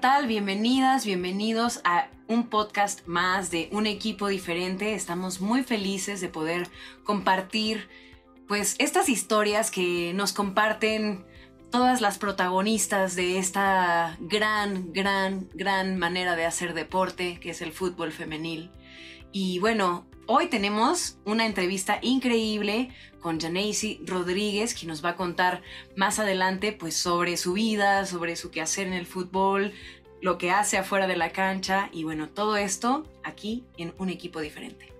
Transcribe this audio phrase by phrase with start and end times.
[0.00, 0.28] Tal?
[0.28, 4.94] Bienvenidas, bienvenidos a un podcast más de un equipo diferente.
[4.94, 6.68] Estamos muy felices de poder
[7.02, 7.88] compartir
[8.46, 11.24] pues estas historias que nos comparten
[11.72, 17.72] todas las protagonistas de esta gran, gran, gran manera de hacer deporte que es el
[17.72, 18.70] fútbol femenil.
[19.32, 25.62] Y bueno, hoy tenemos una entrevista increíble con Janacy Rodríguez, que nos va a contar
[25.96, 29.72] más adelante pues sobre su vida, sobre su quehacer en el fútbol,
[30.20, 34.40] lo que hace afuera de la cancha y bueno, todo esto aquí en un equipo
[34.40, 34.97] diferente.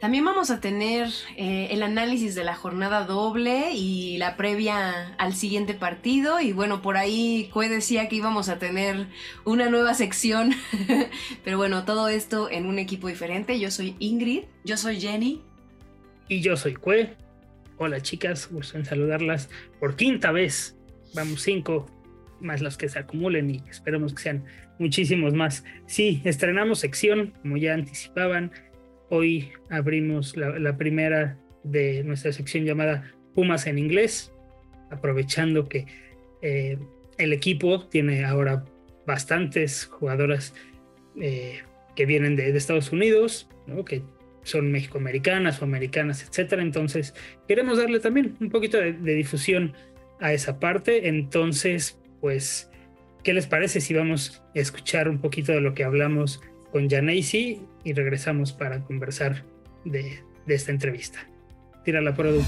[0.00, 5.34] También vamos a tener eh, el análisis de la jornada doble y la previa al
[5.34, 6.40] siguiente partido.
[6.40, 9.08] Y bueno, por ahí Cue decía que íbamos a tener
[9.44, 10.52] una nueva sección.
[11.44, 13.58] Pero bueno, todo esto en un equipo diferente.
[13.58, 15.42] Yo soy Ingrid, yo soy Jenny.
[16.28, 17.16] Y yo soy Cue.
[17.76, 20.76] Hola chicas, gusto en saludarlas por quinta vez.
[21.12, 21.86] Vamos cinco
[22.40, 24.44] más los que se acumulen y esperemos que sean
[24.78, 25.64] muchísimos más.
[25.86, 28.52] Sí, estrenamos sección, como ya anticipaban
[29.10, 34.32] Hoy abrimos la, primera de nuestra sección llamada Pumas en inglés,
[34.90, 35.86] aprovechando que
[36.42, 36.78] eh,
[37.16, 38.64] el equipo tiene ahora
[39.06, 40.54] bastantes jugadoras
[41.18, 41.60] eh,
[41.96, 43.48] que vienen de, Estados Unidos,
[43.86, 44.02] que
[44.42, 46.60] son mexicoamericanas o americanas, etcétera.
[46.60, 47.14] Entonces,
[47.46, 49.72] queremos darle también un poquito de, de, difusión
[50.20, 51.08] a esa parte.
[51.08, 52.70] Entonces, pues,
[53.24, 57.62] ¿qué les parece si vamos a escuchar un poquito de lo que hablamos con Janacy
[57.84, 59.44] y regresamos para conversar
[59.84, 61.18] de, esta entrevista.
[61.84, 62.42] Tírala, Produ.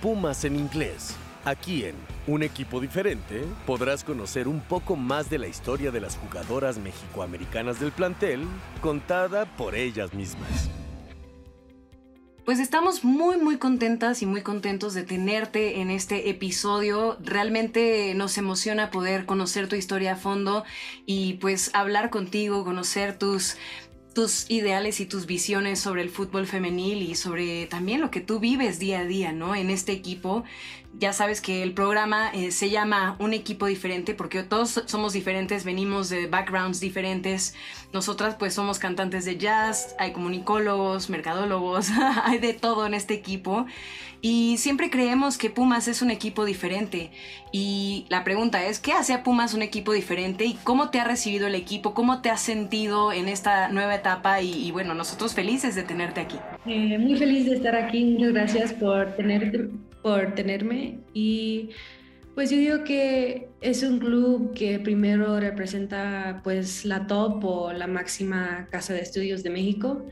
[0.00, 1.16] Pumas en inglés.
[1.44, 1.94] Aquí en
[2.26, 7.80] Un equipo diferente podrás conocer un poco más de la historia de las jugadoras mexicoamericanas
[7.80, 8.42] del plantel
[8.82, 10.70] contada por ellas mismas.
[12.44, 17.18] Pues estamos muy muy contentas y muy contentos de tenerte en este episodio.
[17.20, 20.64] Realmente nos emociona poder conocer tu historia a fondo
[21.04, 23.56] y pues hablar contigo, conocer tus
[24.20, 28.38] tus ideales y tus visiones sobre el fútbol femenil y sobre también lo que tú
[28.38, 29.54] vives día a día, ¿no?
[29.54, 30.44] En este equipo
[30.98, 35.64] ya sabes que el programa eh, se llama Un equipo diferente porque todos somos diferentes,
[35.64, 37.54] venimos de backgrounds diferentes.
[37.94, 41.88] Nosotras pues somos cantantes de jazz, hay comunicólogos, mercadólogos,
[42.24, 43.64] hay de todo en este equipo.
[44.22, 47.10] Y siempre creemos que Pumas es un equipo diferente.
[47.52, 50.44] Y la pregunta es, ¿qué hace a Pumas un equipo diferente?
[50.44, 51.94] ¿Y cómo te ha recibido el equipo?
[51.94, 54.42] ¿Cómo te has sentido en esta nueva etapa?
[54.42, 56.36] Y, bueno, nosotros felices de tenerte aquí.
[56.66, 58.04] Eh, muy feliz de estar aquí.
[58.04, 59.70] Muchas gracias por tenerte
[60.02, 61.70] por tenerme y
[62.34, 67.86] pues yo digo que es un club que primero representa pues la top o la
[67.86, 70.06] máxima casa de estudios de México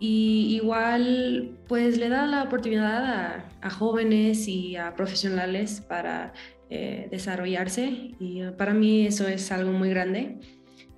[0.00, 6.32] y igual pues le da la oportunidad a, jóvenes y a profesionales para
[6.70, 10.38] eh, desarrollarse y para mí eso es algo muy grande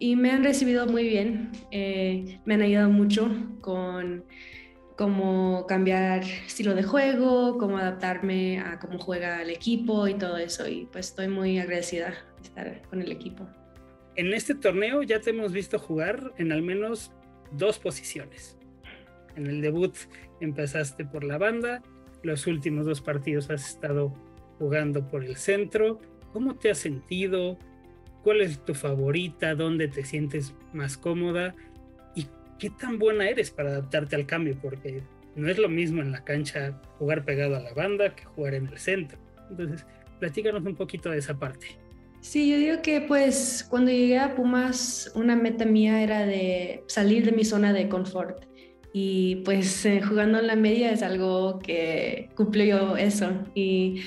[0.00, 4.25] y me han recibido muy bien, eh, me han ayudado mucho con
[4.97, 10.66] cómo cambiar estilo de juego, cómo adaptarme a cómo juega el equipo y todo eso.
[10.66, 13.47] Y pues estoy muy agradecida de estar con el equipo.
[14.16, 17.12] En este torneo ya te hemos visto jugar en al menos
[17.53, 18.59] dos posiciones.
[19.37, 19.95] En el debut
[20.41, 21.83] empezaste por la banda,
[22.23, 24.15] los últimos dos partidos has estado
[24.59, 26.01] jugando por el centro.
[26.33, 27.59] ¿Cómo te has sentido?
[28.23, 29.55] ¿Cuál es tu favorita?
[29.55, 31.55] ¿Dónde te sientes más cómoda?
[32.61, 35.03] qué tan buena eres para adaptarte al cambio, porque
[35.35, 38.67] no es lo mismo en la cancha jugar pegado a la banda que jugar en
[38.67, 39.19] el centro.
[39.49, 39.85] Entonces,
[40.21, 41.67] platícanos un poquito de esa parte.
[42.21, 47.25] Sí, yo digo que pues cuando llegué a Pumas, una meta mía era de salir
[47.25, 48.45] de mi zona de confort.
[48.92, 53.31] Y pues eh, jugando en la media es algo que cumplió eso.
[53.54, 54.03] Y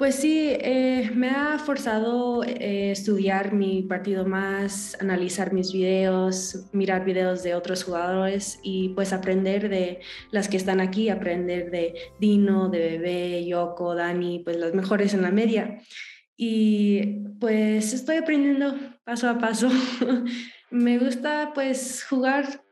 [0.00, 7.04] pues sí, eh, me ha forzado eh, estudiar mi partido más, analizar mis videos, mirar
[7.04, 12.70] videos de otros jugadores y pues aprender de las que están aquí, aprender de Dino,
[12.70, 15.82] de Bebé, Yoko, Dani, pues las mejores en la media.
[16.34, 18.74] Y pues estoy aprendiendo
[19.04, 19.68] paso a paso.
[20.70, 22.62] me gusta pues jugar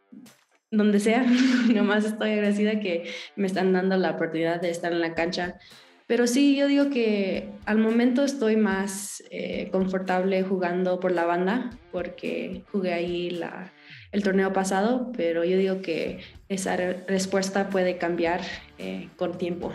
[0.70, 1.24] donde sea.
[1.74, 5.58] Nomás estoy agradecida que me están dando la oportunidad de estar en la cancha
[6.06, 11.70] Pero sí, yo digo que al momento estoy más eh, confortable jugando por la banda,
[11.92, 13.72] porque jugué ahí la,
[14.12, 18.40] el torneo pasado, pero yo digo que esa respuesta puede cambiar
[18.78, 19.72] eh, con tiempo.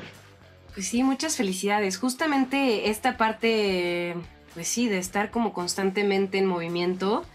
[0.74, 1.98] Pues sí, muchas felicidades.
[1.98, 4.16] Justamente esta parte,
[4.56, 7.26] pues sí, de estar como constantemente en movimiento,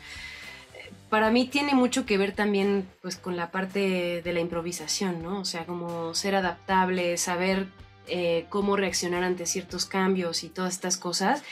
[1.09, 5.41] para mí tiene mucho que ver también pues con la parte de la improvisación, ¿no?
[5.41, 7.69] O sea, como ser adaptable, saber
[8.07, 11.43] eh, cómo reaccionar ante ciertos cambios y todas estas cosas.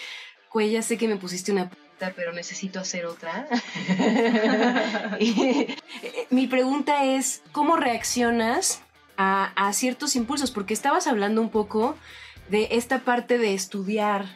[0.52, 3.46] Pues ya sé que me pusiste una pregunta, pero necesito hacer otra.
[6.30, 8.82] Mi pregunta es, ¿cómo reaccionas
[9.16, 10.50] a, a ciertos impulsos?
[10.50, 11.96] Porque estabas hablando un poco
[12.48, 14.26] de esta parte de estudiar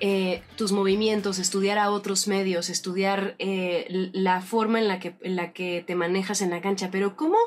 [0.00, 5.36] eh, tus movimientos, estudiar a otros medios, estudiar eh, la forma en la, que, en
[5.36, 7.38] la que te manejas en la cancha, pero ¿cómo,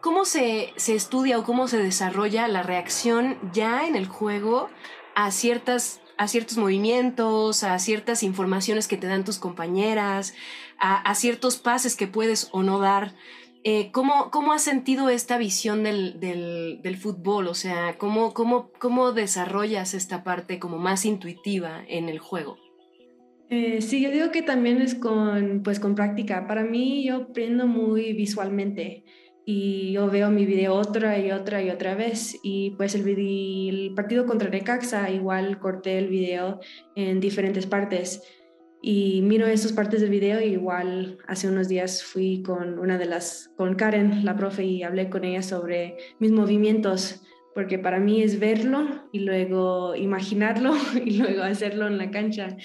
[0.00, 4.70] cómo se, se, estudia o cómo se desarrolla la reacción ya en el juego
[5.14, 10.34] a, ciertas, a ciertos movimientos, a ciertas informaciones que te dan tus compañeras,
[10.78, 13.14] a, a ciertos pases que puedes o no dar?
[13.66, 17.48] Eh, ¿cómo, ¿cómo, has sentido esta visión del, del, del fútbol?
[17.48, 22.58] O sea, ¿cómo, cómo, ¿cómo, desarrollas esta parte como más intuitiva en el juego?
[23.48, 26.46] Eh, sí, yo digo que también es con, pues, con práctica.
[26.46, 29.02] Para mí yo aprendo muy visualmente
[29.46, 33.92] y yo veo mi video otra y otra y otra vez y pues el, el
[33.94, 36.60] partido contra Necaxa igual corté el video
[36.96, 38.22] en diferentes partes
[38.86, 43.50] y miro esas partes del video igual hace unos días fui con una de las,
[43.56, 47.22] con Karen, la profe, y hablé con ella sobre mis movimientos,
[47.54, 52.58] porque para mí es verlo y luego imaginarlo y luego hacerlo en la cancha.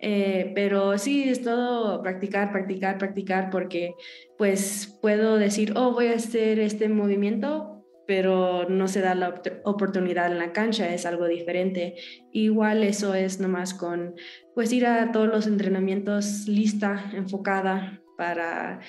[0.00, 3.92] Eh, pero sí, es todo practicar, practicar, practicar, porque
[4.38, 7.77] pues puedo decir, oh, voy a hacer este movimiento,
[8.08, 11.96] pero no se da la oportunidad en la cancha, es algo diferente.
[12.32, 14.14] Igual eso es nomás con
[14.54, 18.80] pues ir a todos los entrenamientos lista, enfocada para,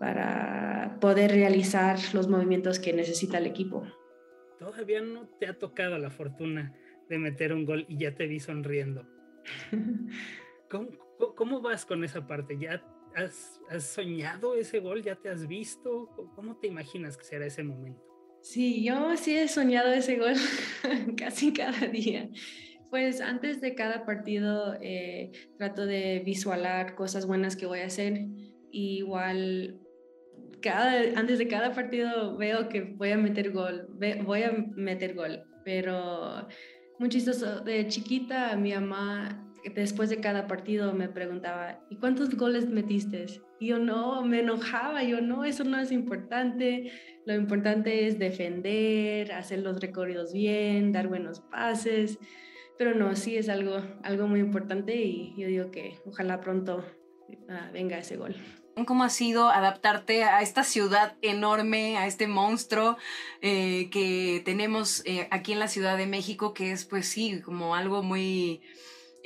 [0.00, 3.82] para poder realizar los movimientos que necesita el equipo.
[4.58, 6.74] Todavía no te ha tocado la fortuna
[7.10, 9.06] de meter un gol y ya te vi sonriendo.
[10.70, 10.88] ¿Cómo,
[11.36, 12.56] cómo vas con esa parte?
[12.58, 12.82] ¿Ya
[13.14, 15.02] has, has soñado ese gol?
[15.02, 16.08] ¿Ya te has visto?
[16.34, 18.13] ¿Cómo te imaginas que será ese momento?
[18.44, 20.34] Sí, yo sí he soñado ese gol
[21.16, 22.28] casi cada día.
[22.90, 28.26] Pues antes de cada partido eh, trato de visualizar cosas buenas que voy a hacer.
[28.70, 29.80] igual
[30.60, 33.88] cada, antes de cada partido veo que voy a meter gol,
[34.26, 35.42] voy a meter gol.
[35.64, 36.46] Pero
[36.98, 43.26] muy de chiquita mi mamá después de cada partido me preguntaba, ¿y cuántos goles metiste?
[43.60, 46.92] Y yo no, me enojaba, yo no, eso no es importante,
[47.24, 52.18] lo importante es defender, hacer los recorridos bien, dar buenos pases,
[52.78, 56.84] pero no, sí es algo, algo muy importante y yo digo que ojalá pronto
[57.48, 58.36] ah, venga ese gol.
[58.86, 62.96] ¿Cómo ha sido adaptarte a esta ciudad enorme, a este monstruo
[63.40, 67.76] eh, que tenemos eh, aquí en la Ciudad de México, que es pues sí, como
[67.76, 68.62] algo muy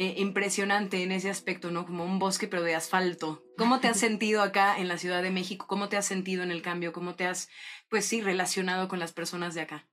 [0.01, 1.85] eh, impresionante en ese aspecto, ¿no?
[1.85, 3.43] Como un bosque pero de asfalto.
[3.57, 5.67] ¿Cómo te has sentido acá en la Ciudad de México?
[5.69, 6.93] ¿Cómo te has sentido en el cambio?
[6.93, 7.49] ¿Cómo te has,
[7.91, 9.89] pues sí, relacionado con las personas de acá?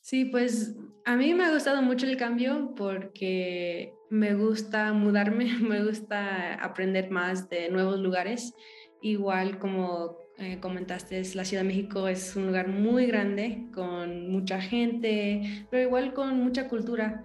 [0.00, 5.84] Sí, pues a mí me ha gustado mucho el cambio porque me gusta mudarme, me
[5.84, 8.54] gusta aprender más de nuevos lugares.
[9.02, 14.58] Igual como eh, comentaste, la Ciudad de México es un lugar muy grande, con mucha
[14.62, 17.24] gente, pero igual con mucha cultura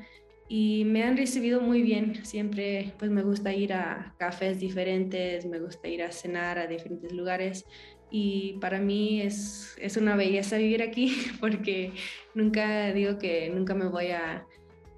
[0.55, 2.23] y me han recibido muy bien.
[2.23, 7.11] Siempre pues me gusta ir a cafés diferentes, me gusta ir a cenar a diferentes
[7.11, 7.65] lugares
[8.11, 11.93] y para mí es, es una belleza vivir aquí porque
[12.35, 14.45] nunca digo que nunca me voy a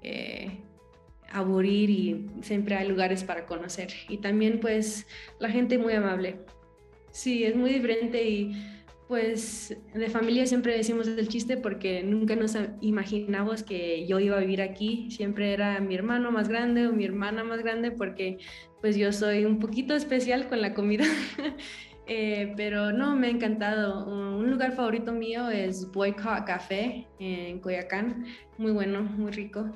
[0.02, 0.60] eh,
[1.30, 3.94] aburrir y siempre hay lugares para conocer.
[4.10, 5.06] Y también pues
[5.38, 6.36] la gente muy amable.
[7.12, 8.52] Sí, es muy diferente y
[9.08, 14.40] pues de familia siempre decimos el chiste porque nunca nos imaginamos que yo iba a
[14.40, 15.08] vivir aquí.
[15.10, 18.38] Siempre era mi hermano más grande o mi hermana más grande porque
[18.80, 21.04] pues yo soy un poquito especial con la comida.
[22.08, 24.06] eh, pero no, me ha encantado.
[24.06, 28.26] Un lugar favorito mío es Boycott Café en Coyacán.
[28.58, 29.70] Muy bueno, muy rico.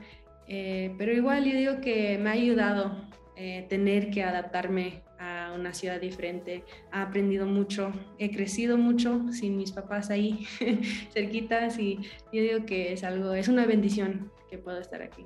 [0.49, 5.03] Eh, pero igual yo digo que me ha ayudado eh, tener que adaptarme
[5.53, 6.65] una ciudad diferente.
[6.93, 10.47] Ha aprendido mucho, he crecido mucho sin mis papás ahí
[11.13, 11.97] cerquitas y
[12.33, 15.25] yo digo que es algo, es una bendición que puedo estar aquí.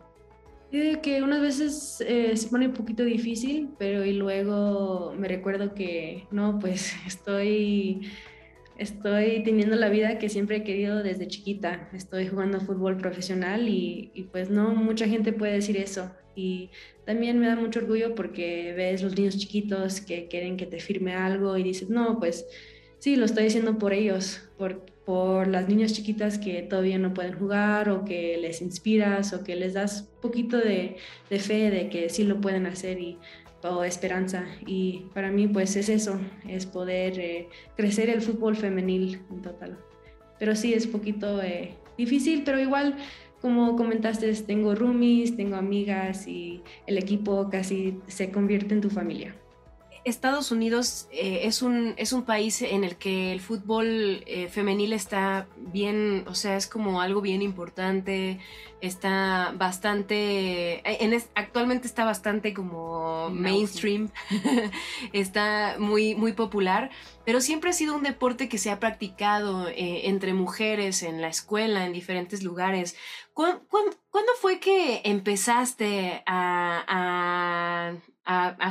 [0.72, 5.28] Yo digo que unas veces eh, se pone un poquito difícil, pero y luego me
[5.28, 8.10] recuerdo que no, pues estoy
[8.76, 11.88] estoy teniendo la vida que siempre he querido desde chiquita.
[11.92, 16.10] Estoy jugando fútbol profesional y, pues no mucha gente puede decir eso.
[16.34, 16.70] Y
[17.04, 21.14] también me da mucho orgullo porque ves los niños chiquitos que quieren que te firme
[21.14, 22.46] algo y dices, no, pues
[22.98, 27.34] sí, lo estoy haciendo por ellos, por, por las niñas chiquitas que todavía no pueden
[27.34, 30.96] jugar o que les inspiras o que les das poquito de,
[31.30, 33.18] de fe de que sí lo pueden hacer y
[33.70, 34.44] o esperanza.
[34.66, 39.78] Y para mí pues es eso, es poder eh, crecer el fútbol femenil en total.
[40.38, 42.96] Pero sí es poquito eh, difícil, pero igual
[43.44, 49.36] como comentaste, tengo roomies, tengo amigas y el equipo casi se convierte en tu familia.
[50.04, 54.92] Estados Unidos eh, es, un, es un país en el que el fútbol eh, femenil
[54.92, 58.38] está bien, o sea, es como algo bien importante,
[58.80, 64.10] está bastante, eh, en actualmente está bastante como mainstream,
[65.12, 66.90] está muy, muy popular,
[67.24, 71.86] pero siempre ha sido un deporte que se ha practicado entre mujeres en la escuela,
[71.86, 72.96] en diferentes lugares.
[73.32, 73.62] ¿Cuándo,
[74.40, 77.94] fue que empezaste a a,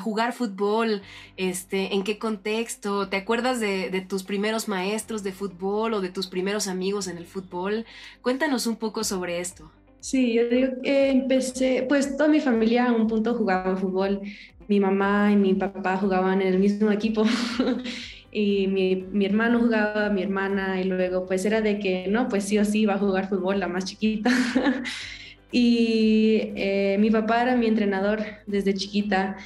[0.03, 1.01] jugar fútbol?
[1.37, 3.07] Este, ¿En qué contexto?
[3.07, 7.25] ¿Te acuerdas de, tus primeros maestros de fútbol o de tus primeros amigos en el
[7.25, 7.85] fútbol?
[8.21, 9.71] Cuéntanos un poco sobre esto.
[9.99, 14.21] Sí, yo digo que empecé, pues toda mi familia a un punto jugaba fútbol.
[14.67, 17.23] Mi mamá y mi papá jugaban en el mismo equipo.
[18.31, 22.43] y mi, mi, hermano jugaba, mi hermana, y luego pues era de que no, pues
[22.45, 24.29] sí o sí iba a jugar fútbol, la más chiquita.
[25.53, 29.37] Y eh, mi papá era mi entrenador desde chiquita.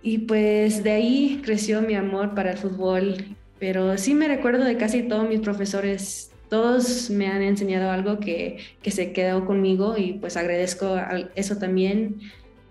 [0.00, 3.16] Y pues de ahí creció mi amor para el fútbol.
[3.58, 6.30] Pero sí me recuerdo de casi todos mis profesores.
[6.48, 10.96] Todos me han enseñado algo que, que se quedó conmigo y pues agradezco
[11.34, 12.20] eso también.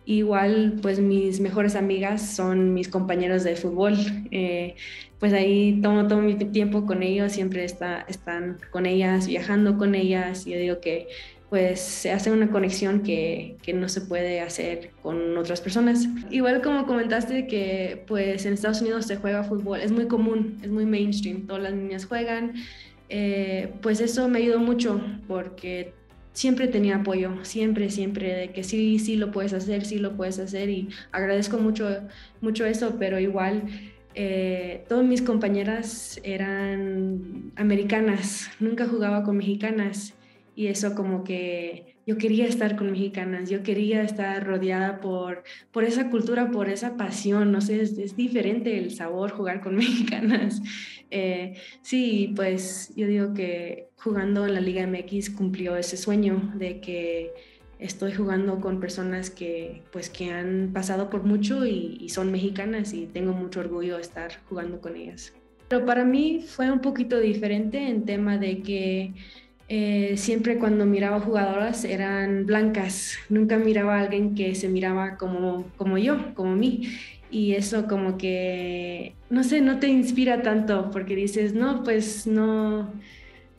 [0.06, 3.96] Igual, pues mis mejores amigas son mis compañeros de fútbol.
[4.32, 4.76] Eh,
[5.20, 9.96] pues ahí tomo todo mi tiempo con ellos, siempre está, están con ellas, viajando con
[9.96, 10.46] ellas.
[10.46, 11.08] Yo digo que
[11.54, 16.08] pues se hace una conexión que, que, no se puede hacer con otras personas.
[16.32, 20.72] Igual como comentaste que pues en Estados Unidos se juega fútbol, es muy común, es
[20.72, 22.54] muy mainstream, todas las niñas juegan,
[23.08, 25.94] eh, pues eso me ayudó mucho porque
[26.32, 30.40] siempre tenía apoyo, siempre, siempre, de que sí, sí lo puedes hacer, sí lo puedes
[30.40, 31.88] hacer y agradezco mucho,
[32.42, 33.66] mucho eso, pero igual...
[34.16, 40.14] Eh, todas mis compañeras eran americanas, nunca jugaba con mexicanas
[40.56, 45.84] y eso como que yo quería estar con mexicanas, yo quería estar rodeada por, por
[45.84, 50.62] esa cultura, por esa pasión, no sé, es, diferente el sabor jugar con mexicanas.
[51.12, 56.82] Eh, sí, pues yo digo que jugando en la Liga MX cumplió ese sueño de
[56.82, 57.32] que
[57.80, 62.94] estoy jugando con personas que pues que han pasado por mucho y, y son mexicanas
[62.94, 65.34] y tengo mucho orgullo de estar jugando con ellas.
[65.68, 69.14] Pero para mí fue un poquito diferente en tema de que
[69.70, 75.66] eh, siempre cuando miraba jugadoras eran blancas, nunca miraba a alguien que se miraba como,
[75.78, 76.90] como yo, como mí.
[77.32, 82.94] Y eso como que, no sé, no te inspira tanto porque dices, no, pues no,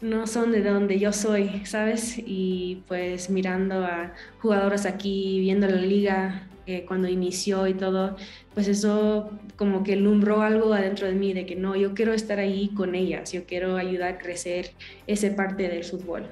[0.00, 2.16] no son de donde yo soy, ¿sabes?
[2.18, 6.48] Y pues mirando a jugadoras aquí, viendo la liga,
[6.86, 8.16] cuando inició y todo,
[8.54, 12.38] pues eso como que lumbró algo adentro de mí de que no, yo quiero estar
[12.38, 14.70] ahí con ellas, yo quiero ayudar a crecer
[15.06, 16.28] esa parte del fútbol.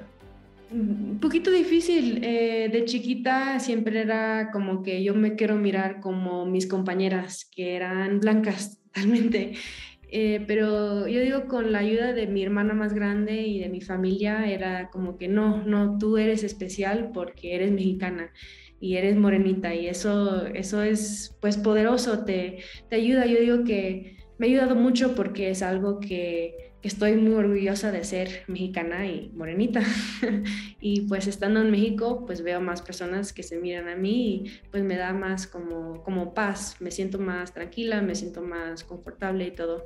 [0.71, 6.45] Un poquito difícil, eh, de chiquita siempre era como que yo me quiero mirar como
[6.45, 9.53] mis compañeras, que eran blancas totalmente.
[10.15, 13.81] Eh, pero yo digo, con la ayuda de mi hermana más grande y de mi
[13.81, 18.31] familia, era como que no, no, tú eres especial porque eres mexicana
[18.83, 22.57] y eres morenita y eso, eso es pues poderoso, te,
[22.89, 23.25] te ayuda.
[23.25, 27.93] Yo digo que me ha ayudado mucho porque es algo que, que estoy muy orgullosa
[27.93, 29.81] de ser mexicana y morenita.
[30.81, 34.51] y pues estando en México, pues veo más personas que se miran a mí y
[34.69, 39.47] pues me da más como, como paz, me siento más tranquila, me siento más confortable
[39.47, 39.85] y todo.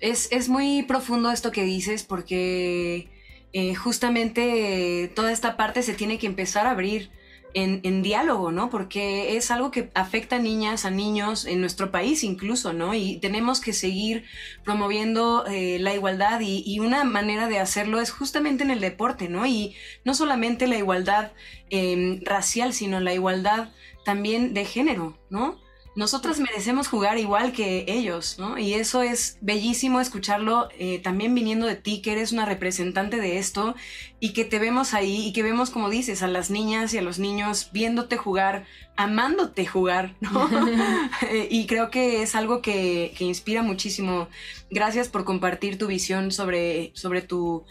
[0.00, 3.08] Es, es muy profundo esto que dices porque
[3.52, 7.08] eh, justamente toda esta parte se tiene que empezar a abrir
[7.54, 8.68] en, diálogo, ¿no?
[8.68, 12.94] Porque es algo que afecta a niñas, a niños, en nuestro país incluso, ¿no?
[12.94, 14.24] Y tenemos que seguir
[14.64, 19.46] promoviendo eh, la igualdad y, una manera de hacerlo es justamente en el deporte, ¿no?
[19.46, 19.74] Y
[20.04, 21.32] no solamente la igualdad
[21.70, 23.70] em, racial, sino la igualdad
[24.04, 25.58] también de género, ¿no?
[25.96, 28.58] nosotras merecemos jugar igual que ellos, ¿no?
[28.58, 33.38] Y eso es bellísimo escucharlo eh, también viniendo de ti, que eres una representante de
[33.38, 33.74] esto
[34.18, 37.02] y que te vemos ahí y que vemos, como dices, a las niñas y a
[37.02, 38.64] los niños viéndote jugar
[38.96, 40.48] amándote jugar, ¿no?
[41.50, 44.28] y creo que es algo que, inspira muchísimo.
[44.70, 47.64] Gracias por compartir tu visión sobre, sobre tu,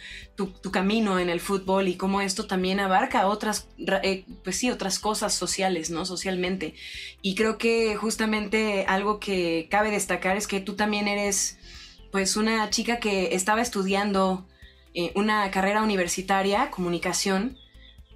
[0.72, 3.68] camino en el fútbol y cómo esto también abarca otras,
[4.04, 6.06] eh, pues sí, otras cosas sociales, ¿no?
[6.06, 6.76] Socialmente.
[7.22, 11.58] Y creo que justamente algo que cabe destacar es que tú también eres,
[12.12, 14.46] pues, una chica que estaba estudiando
[14.96, 17.58] eh, una carrera universitaria, comunicación.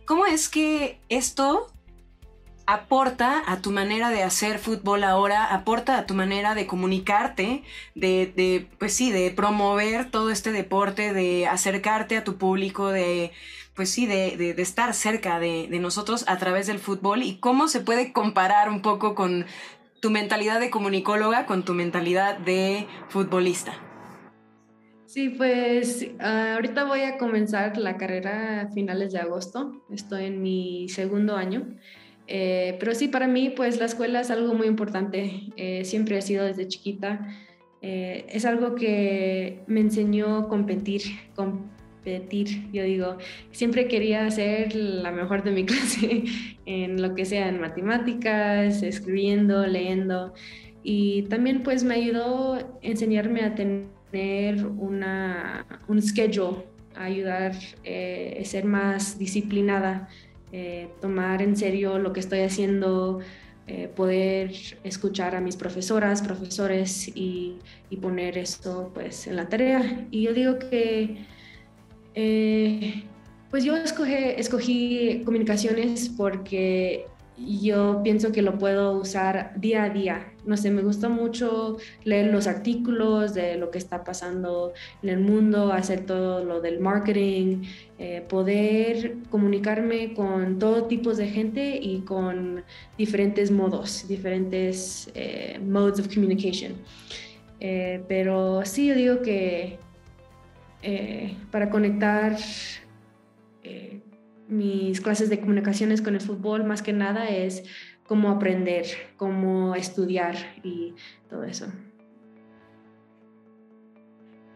[0.06, 1.68] ¿Cómo es que esto
[2.66, 7.64] aporta a tu manera de hacer fútbol ahora, aporta a tu manera de comunicarte,
[7.96, 13.32] de, pues sí, de promover todo este deporte, de acercarte a tu público, de,
[13.74, 18.14] pues sí, de, estar cerca de, nosotros a través del fútbol y cómo se puede
[18.14, 19.48] comparar un poco con
[20.00, 23.89] tu mentalidad de comunicóloga con tu mentalidad de futbolista.
[25.10, 29.84] Sí, pues ah, ahorita voy a comenzar la carrera a finales de agosto.
[29.90, 31.66] Estoy en mi segundo año.
[32.28, 35.50] Eh, pero sí, para mí, pues la escuela es algo muy importante.
[35.58, 37.28] Eh, siempre ha sido desde chiquita.
[37.82, 41.02] Eh, es algo que me enseñó competir,
[41.34, 42.72] competir.
[42.72, 43.18] Yo digo,
[43.50, 46.26] siempre quería ser la mejor de mi clase
[46.68, 50.36] en lo que sea, en matemáticas, escribiendo, leyendo.
[50.84, 58.66] Y también pues me ayudó a enseñarme a tener una, un schedule, ayudar a ser
[58.66, 60.10] más disciplinada
[60.52, 63.20] eh, tomar en serio lo que estoy haciendo,
[63.68, 64.52] eh, poder
[64.84, 67.60] escuchar a mis profesoras, profesores y,
[68.02, 70.08] poner esto pues en la tarea.
[70.10, 71.18] Y yo digo que
[72.16, 73.04] eh,
[73.52, 77.06] pues yo escogí comunicaciones porque
[77.48, 80.34] yo pienso que lo puedo usar día a día.
[80.46, 85.20] No sé, me gusta mucho leer los artículos de lo que está pasando en el
[85.20, 87.64] mundo, hacer todo lo del marketing,
[87.98, 92.64] eh, poder comunicarme con todo tipo de gente y con
[92.98, 96.74] diferentes modos, diferentes eh, modes of communication.
[97.60, 99.78] Eh, pero sí, yo digo que
[101.52, 102.38] para conectar
[104.50, 107.64] mis clases de comunicaciones con el fútbol más que nada es
[108.04, 110.96] cómo aprender, cómo estudiar y
[111.30, 111.72] todo eso.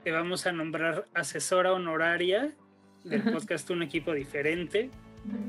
[0.04, 2.54] Te vamos a nombrar asesora honoraria
[3.04, 4.90] del podcast Un Equipo Diferente.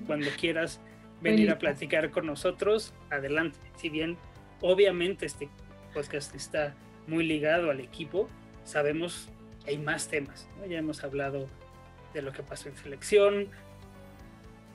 [0.06, 0.80] Cuando quieras
[1.20, 3.58] venir a platicar con nosotros, adelante.
[3.76, 4.16] Si bien
[4.60, 5.48] obviamente este
[5.94, 6.74] podcast está
[7.06, 8.28] muy ligado al equipo,
[8.64, 9.28] sabemos
[9.64, 10.48] que hay más temas.
[10.68, 11.48] Ya hemos hablado
[12.12, 13.48] de lo que pasó en selección,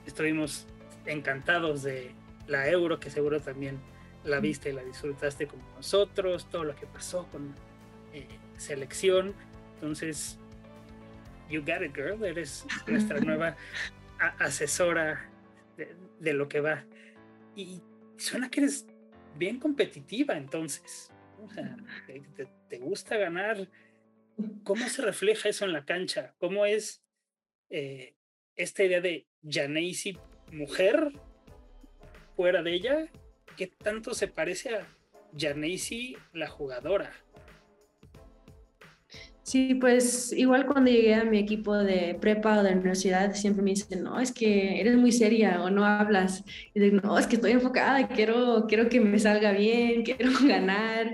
[0.06, 0.66] estuvimos
[1.06, 2.12] encantados de
[2.46, 3.78] la Euro, que seguro también
[4.24, 7.54] la viste y la disfrutaste como nosotros, todo lo que pasó con
[8.12, 9.34] eh, selección.
[9.74, 10.38] Entonces,
[11.48, 12.22] you got it, girl.
[12.24, 13.56] Eres nuestra nueva
[14.38, 15.30] asesora
[16.18, 16.84] de, lo que va.
[17.56, 17.82] Y
[18.16, 18.86] suena que eres
[19.36, 21.10] bien competitiva, entonces.
[21.42, 21.76] O sea,
[22.68, 23.68] te, gusta ganar.
[24.64, 26.34] ¿Cómo se refleja eso en la cancha?
[26.38, 27.02] ¿Cómo es
[27.70, 28.14] eh,
[28.56, 30.16] esta idea de Janaisi
[30.52, 31.12] mujer
[32.36, 33.08] fuera de ella,
[33.56, 34.86] ¿qué tanto se parece a
[35.36, 37.12] Janaisi la jugadora?
[39.50, 43.70] Sí, pues igual cuando llegué a mi equipo de prepa o de universidad, siempre me
[43.70, 46.44] dicen, no, es que eres muy seria o no hablas.
[46.72, 51.12] Y digo, no, es que estoy enfocada, quiero, quiero que me salga bien, quiero ganar.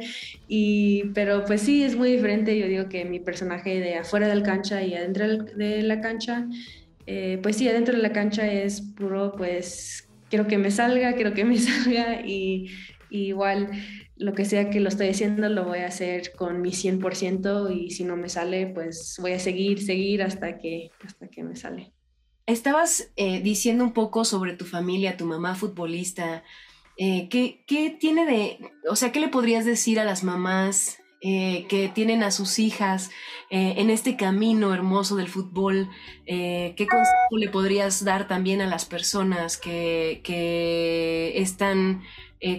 [0.49, 2.59] Y, pero pues sí, es muy diferente.
[2.59, 6.46] Yo digo que mi personaje de afuera del cancha y adentro de la cancha
[7.07, 11.35] eh, pues sí, adentro de la cancha es puro, pues quiero que me salga, quiero
[11.35, 12.71] que me salga y,
[13.11, 13.71] igual
[14.16, 17.90] lo que sea que lo estoy haciendo lo voy a hacer con mi 100% y
[17.90, 21.92] si no me sale, pues voy a seguir, seguir hasta que, hasta que me sale.
[22.47, 26.45] Estabas eh, diciendo un poco sobre tu familia, tu mamá futbolista.
[26.97, 31.66] Eh, ¿qué, ¿Qué tiene de, o sea, qué le podrías decir a las mamás eh,
[31.68, 33.11] que tienen a sus hijas
[33.48, 35.88] eh, en este camino hermoso del fútbol,
[36.26, 40.20] eh, ¿qué consejo le podrías dar también a las personas que,
[41.37, 42.02] están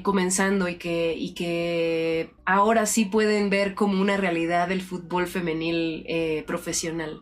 [0.03, 6.05] comenzando y que, y que ahora sí pueden ver como una realidad el fútbol femenil
[6.45, 7.21] profesional?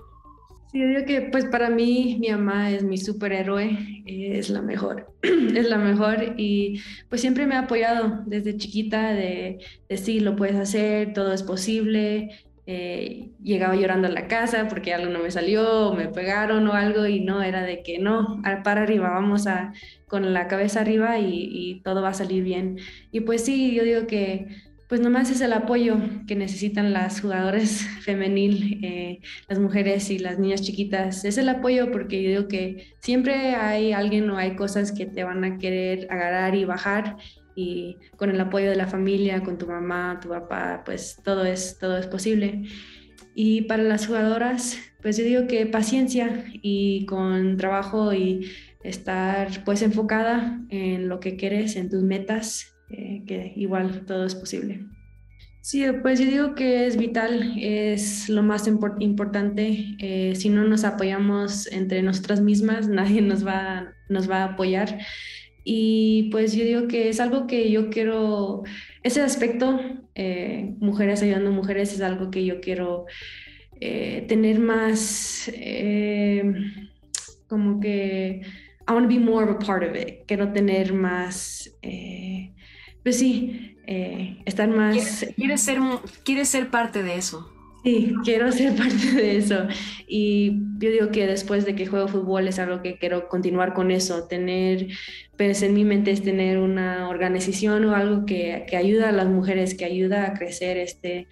[0.76, 5.14] Sí, yo digo que pues para mí mi mamá es mi superhéroe, es la mejor,
[5.24, 10.58] es la mejor y pues siempre me ha apoyado desde chiquita de, decir lo puedes
[10.58, 12.30] hacer, todo es posible.
[12.68, 17.06] Eh, llegaba llorando a la casa porque algo no me salió, me pegaron o algo
[17.06, 19.72] y no, era de que no, para arriba, vamos a
[20.08, 22.80] con la cabeza arriba y, y todo va a salir bien.
[23.14, 24.48] Y pues sí, yo digo que
[24.88, 30.38] pues nomás es el apoyo que necesitan las jugadoras femenil, eh, las mujeres y las
[30.38, 31.26] niñas chiquitas.
[31.26, 35.24] Es el apoyo porque yo digo que siempre hay alguien o hay cosas que te
[35.24, 37.18] van a querer agarrar y bajar
[37.56, 41.78] y con el apoyo de la familia, con tu mamá, tu papá, pues todo es,
[41.80, 42.64] todo es posible.
[43.34, 48.52] Y para las jugadoras, pues yo digo que paciencia y con trabajo y
[48.84, 54.36] estar pues enfocada en lo que quieres, en tus metas eh, que igual todo es
[54.36, 54.86] posible.
[55.62, 59.96] Sí, pues yo digo que es vital, es lo más importante.
[60.00, 65.00] Eh, si no nos apoyamos entre nosotras mismas, nadie nos va, nos va a apoyar.
[65.64, 68.62] Y pues yo digo que es algo que yo quiero,
[69.02, 69.80] ese aspecto,
[70.14, 73.06] eh, mujeres ayudando a mujeres, es algo que yo quiero
[73.80, 75.52] tener más,
[77.48, 78.42] como que,
[78.88, 80.26] I want to be more of a part of it.
[80.28, 81.76] Quiero tener más
[83.06, 85.28] pues sí, eh, estar más...
[85.36, 85.78] ¿Quieres, ser,
[86.24, 87.48] ¿Quieres ser parte de eso?
[87.84, 89.68] Sí, quiero ser parte de eso.
[90.08, 93.92] Y yo digo que después de que juego fútbol es algo que quiero continuar con
[93.92, 94.88] eso, tener,
[95.38, 99.28] pues en mi mente es tener una organización o algo que, que ayuda a las
[99.28, 101.28] mujeres, que ayuda a crecer, este,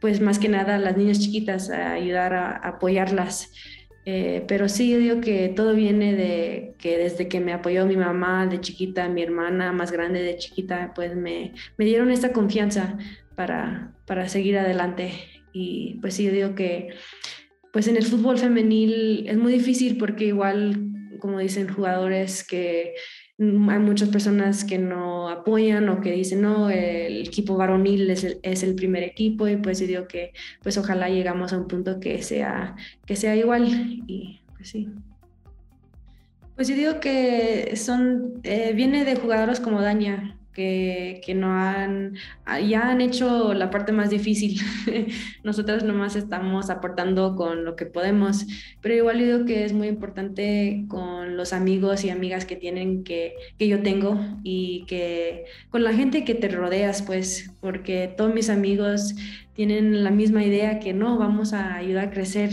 [0.00, 3.52] pues más que nada a las niñas chiquitas, a ayudar a apoyarlas.
[4.12, 7.96] Eh, pero sí, yo digo que todo viene de que desde que me apoyó mi
[7.96, 12.98] mamá de chiquita, mi hermana más grande de chiquita, pues me, me dieron esta confianza
[13.36, 15.12] para, para seguir adelante.
[15.52, 16.88] Y pues sí, yo digo que
[17.72, 22.94] pues en el fútbol femenil es muy difícil porque igual, como dicen jugadores que
[23.40, 28.38] hay muchas personas que no apoyan o que dicen, no, el equipo varonil es el,
[28.42, 32.00] es el, primer equipo y pues yo digo que pues ojalá llegamos a un punto
[32.00, 32.76] que sea,
[33.06, 33.66] que sea igual
[34.06, 34.90] y pues sí.
[36.54, 42.16] Pues yo digo que son, eh, viene de jugadores como Daña, que, que, no han,
[42.44, 44.60] ah, ya han hecho la parte más difícil.
[45.44, 48.46] Nosotras nomás estamos aportando con lo que podemos,
[48.80, 53.34] pero igual digo que es muy importante con los amigos y amigas que tienen, que,
[53.58, 58.50] que yo tengo y que con la gente que te rodeas, pues, porque todos mis
[58.50, 59.14] amigos
[59.54, 62.50] tienen la misma idea que no, vamos a ayudar a crecer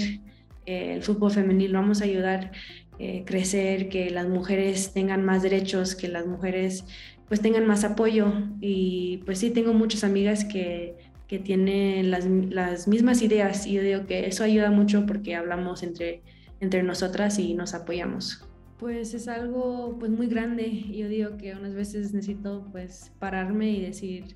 [0.66, 2.52] eh, el fútbol femenil, vamos a ayudar
[3.00, 6.84] eh, crecer, que las mujeres tengan más derechos, que las mujeres
[7.28, 8.32] pues tengan más apoyo.
[8.62, 10.96] Y pues sí, tengo muchas amigas que,
[11.28, 15.84] que tienen las, las, mismas ideas y yo digo que eso ayuda mucho porque hablamos
[15.84, 16.22] entre,
[16.60, 18.44] entre nosotras y nos apoyamos.
[18.80, 20.70] Pues es algo pues muy grande.
[20.92, 24.36] Yo digo que unas veces necesito pues pararme y decir,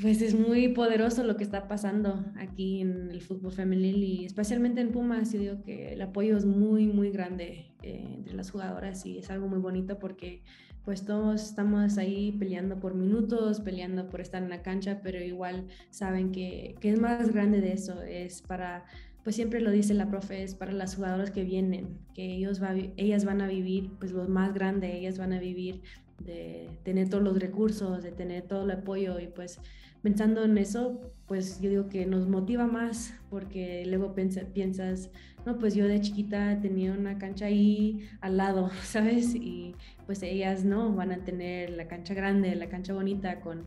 [0.00, 4.82] pues es muy poderoso lo que está pasando aquí en el fútbol femenil y especialmente
[4.82, 5.32] en Pumas.
[5.32, 9.30] Yo digo que el apoyo es muy, muy grande eh, entre las jugadoras y es
[9.30, 10.42] algo muy bonito porque
[10.86, 15.66] pues todos estamos ahí peleando por minutos, peleando por estar en la cancha, pero igual
[15.90, 18.84] saben que, que es más grande de eso, es para,
[19.24, 22.72] pues siempre lo dice la profe, es para las jugadoras que vienen, que ellos va,
[22.96, 25.82] ellas van a vivir, pues lo más grande, ellas van a vivir
[26.24, 29.58] de tener todos los recursos, de tener todo el apoyo y pues
[30.06, 35.10] pensando en eso, pues yo digo que nos motiva más porque luego piensas,
[35.44, 39.34] no, pues yo de chiquita tenía una cancha ahí al lado, ¿sabes?
[39.34, 39.74] Y
[40.06, 43.64] pues ellas no, van a tener la cancha grande, la cancha bonita con,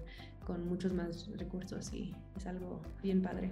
[0.48, 3.52] con muchos más recursos y es algo bien padre.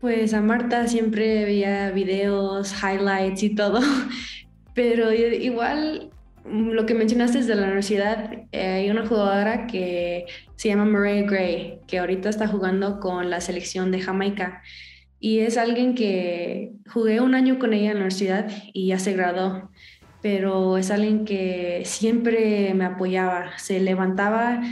[0.00, 3.80] Pues a Marta siempre veía videos, highlights y todo,
[4.74, 6.10] pero igual
[6.50, 11.78] lo que mencionaste de la universidad, eh, hay una jugadora que se llama Murray Gray,
[11.86, 14.62] que ahorita está jugando con la selección de Jamaica.
[15.18, 19.14] Y es alguien que jugué un año con ella en la universidad y ya se
[19.14, 19.70] graduó,
[20.22, 24.62] pero es alguien que siempre me apoyaba, se levantaba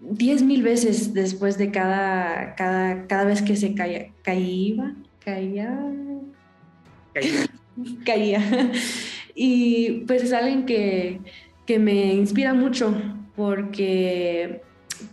[0.00, 5.78] diez mil veces después de cada, cada, cada vez que se caía, caía, caía,
[7.12, 7.48] caía.
[8.04, 8.70] caía.
[9.40, 11.20] Y pues es alguien que,
[11.64, 12.92] que me inspira mucho
[13.36, 14.62] porque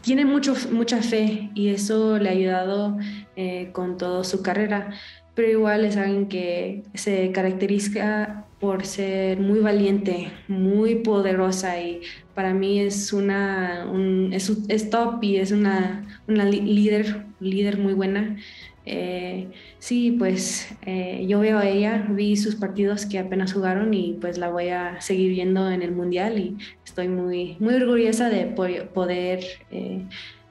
[0.02, 2.98] tiene mucho, mucha fe y eso le ha ayudado
[3.36, 4.90] eh, con toda su carrera,
[5.36, 12.02] pero igual es alguien que se caracteriza por ser muy valiente, muy poderosa y
[12.34, 13.86] para mí es una
[14.32, 18.38] es, es, top y es una, una líder, líder muy buena.
[18.86, 24.14] Eh, sí, pues eh, yo veo a ella, vi sus partidos que apenas jugaron y
[24.22, 28.46] pues la voy a seguir viendo en el Mundial y estoy muy, muy orgullosa de
[28.46, 30.06] poder eh,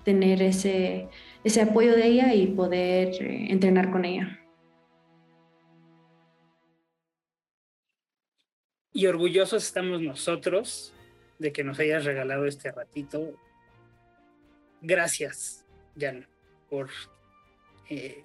[0.04, 1.08] tener ese,
[1.44, 4.40] ese apoyo de ella y poder entrenar con ella.
[8.92, 10.92] Y orgullosos estamos nosotros
[11.38, 13.34] de que nos hayas regalado este ratito
[14.80, 15.64] gracias,
[15.98, 16.26] Jan,
[16.68, 16.90] por
[17.88, 18.24] eh,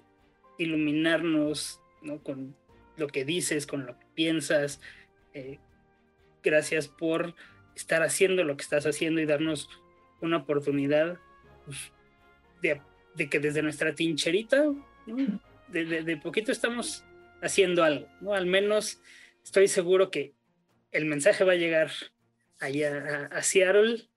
[0.58, 2.22] iluminarnos ¿no?
[2.22, 2.56] con
[2.96, 4.80] lo que dices, con lo que piensas.
[5.34, 5.58] Eh,
[6.42, 7.34] gracias por
[7.74, 9.68] estar haciendo lo que estás haciendo y darnos
[10.20, 11.18] una oportunidad
[11.64, 11.92] pues,
[12.62, 14.64] de, que desde nuestra tincherita,
[15.68, 17.04] de, poquito estamos
[17.42, 18.34] haciendo algo, ¿no?
[18.34, 19.00] Al menos
[19.42, 20.34] estoy seguro que
[20.92, 21.90] el mensaje va a llegar
[22.58, 24.08] allá a, Seattle,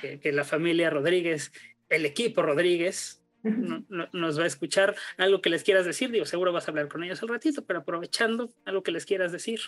[0.00, 1.52] que, la familia Rodríguez,
[1.88, 4.94] el equipo Rodríguez, nos va a escuchar.
[5.16, 7.80] Algo que les quieras decir, digo, seguro vas a hablar con ellos al ratito, pero
[7.80, 9.60] aprovechando, algo que les quieras decir.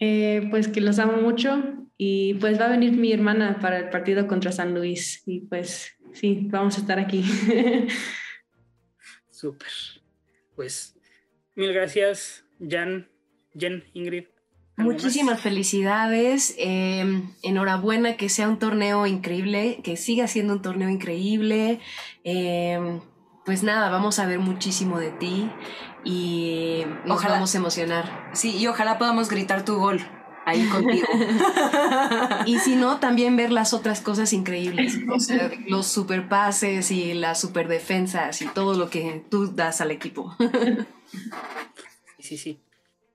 [0.00, 1.60] Eh, pues que los amo mucho
[1.96, 5.96] y pues va a venir mi hermana para el partido contra San Luis y pues
[6.12, 7.24] sí, vamos a estar aquí.
[9.30, 9.68] Súper.
[10.54, 10.96] Pues
[11.56, 13.08] mil gracias, Jan,
[13.56, 14.26] Jen, Ingrid.
[14.78, 16.54] Muchísimas felicidades.
[16.56, 21.80] Em, enhorabuena que sea un torneo increíble, que siga siendo un torneo increíble.
[22.24, 23.00] Em,
[23.44, 25.50] pues nada, vamos a ver muchísimo de ti
[26.04, 28.30] y nos vamos a emocionar.
[28.32, 30.00] Sí, y ojalá podamos gritar tu gol
[30.44, 31.06] ahí contigo.
[32.46, 34.98] y si no, también ver las otras cosas increíbles,
[35.66, 40.36] los super pases y las super defensas y todo lo que tú das al equipo.
[42.18, 42.60] sí, sí.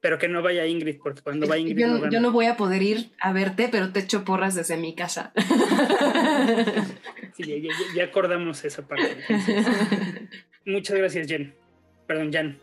[0.03, 1.77] Pero que no vaya Ingrid, porque cuando va Ingrid.
[1.77, 4.75] Yo no, yo no voy a poder ir a verte, pero te echo porras desde
[4.75, 5.31] mi casa.
[7.37, 9.15] sí, ya, acordamos esa parte.
[10.65, 11.55] Muchas gracias, Jen.
[12.05, 12.57] Perdón, Jan.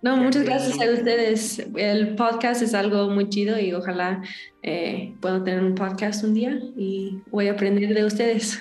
[0.00, 1.58] No, muchas gracias a ustedes.
[1.74, 4.22] El podcast es algo muy chido y ojalá
[4.62, 8.60] eh, pueda tener un podcast un día y voy a aprender de ustedes.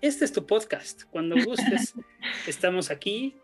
[0.00, 1.02] Este es tu podcast.
[1.10, 1.92] Cuando gustes,
[2.46, 3.36] estamos aquí.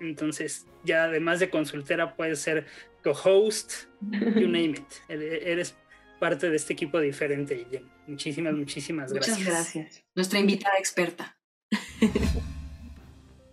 [0.00, 2.66] Entonces, ya además de consultera, puedes ser
[3.02, 4.10] co-host, you
[4.48, 4.84] name it.
[5.08, 5.74] Eres
[6.18, 7.66] parte de este equipo diferente,
[8.06, 9.38] Muchísimas, muchísimas gracias.
[9.38, 10.04] Muchas gracias.
[10.14, 11.36] Nuestra invitada experta.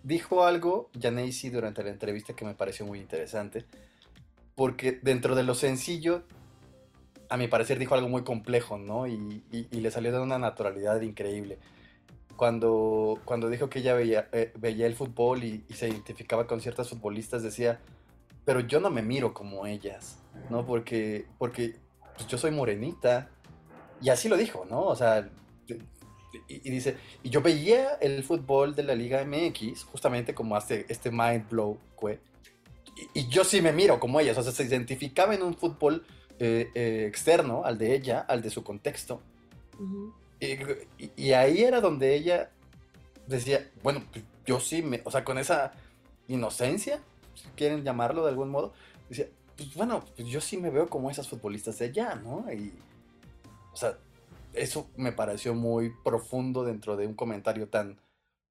[0.06, 3.64] dijo algo, Janacy, durante la entrevista que me pareció muy interesante,
[4.54, 6.22] porque dentro de lo sencillo,
[7.28, 9.08] a mi parecer dijo algo muy complejo, ¿no?
[9.08, 11.58] Y, le salió de una naturalidad increíble.
[12.36, 16.88] Cuando, cuando dijo que ella veía, eh, veía el fútbol y, se identificaba con ciertas
[16.88, 17.80] futbolistas, decía,
[18.44, 20.18] pero yo no me miro como ellas,
[20.50, 20.66] ¿no?
[20.66, 21.76] Porque, porque
[22.14, 23.30] pues, yo soy morenita.
[24.00, 24.82] Y así lo dijo, ¿no?
[24.82, 25.30] O sea,
[26.48, 31.10] y, dice, y yo veía el fútbol de la Liga MX, justamente como hace este
[31.10, 31.78] mind blow,
[33.14, 36.06] y, yo sí me miro como ella, o sea, se identificaba en un fútbol
[36.38, 39.20] eh, eh, externo al de ella, al de su contexto.
[40.38, 42.50] Y, ahí era donde ella
[43.26, 45.72] decía, bueno, pues, yo sí me, o sea, con esa
[46.28, 47.00] inocencia,
[47.34, 48.72] si quieren llamarlo de algún modo,
[49.08, 52.44] decía, pues bueno, pues yo sí me veo como esas futbolistas de allá, ¿no?
[52.52, 52.72] Y,
[53.72, 53.98] o sea,
[54.52, 57.98] eso me pareció muy profundo dentro de un comentario tan,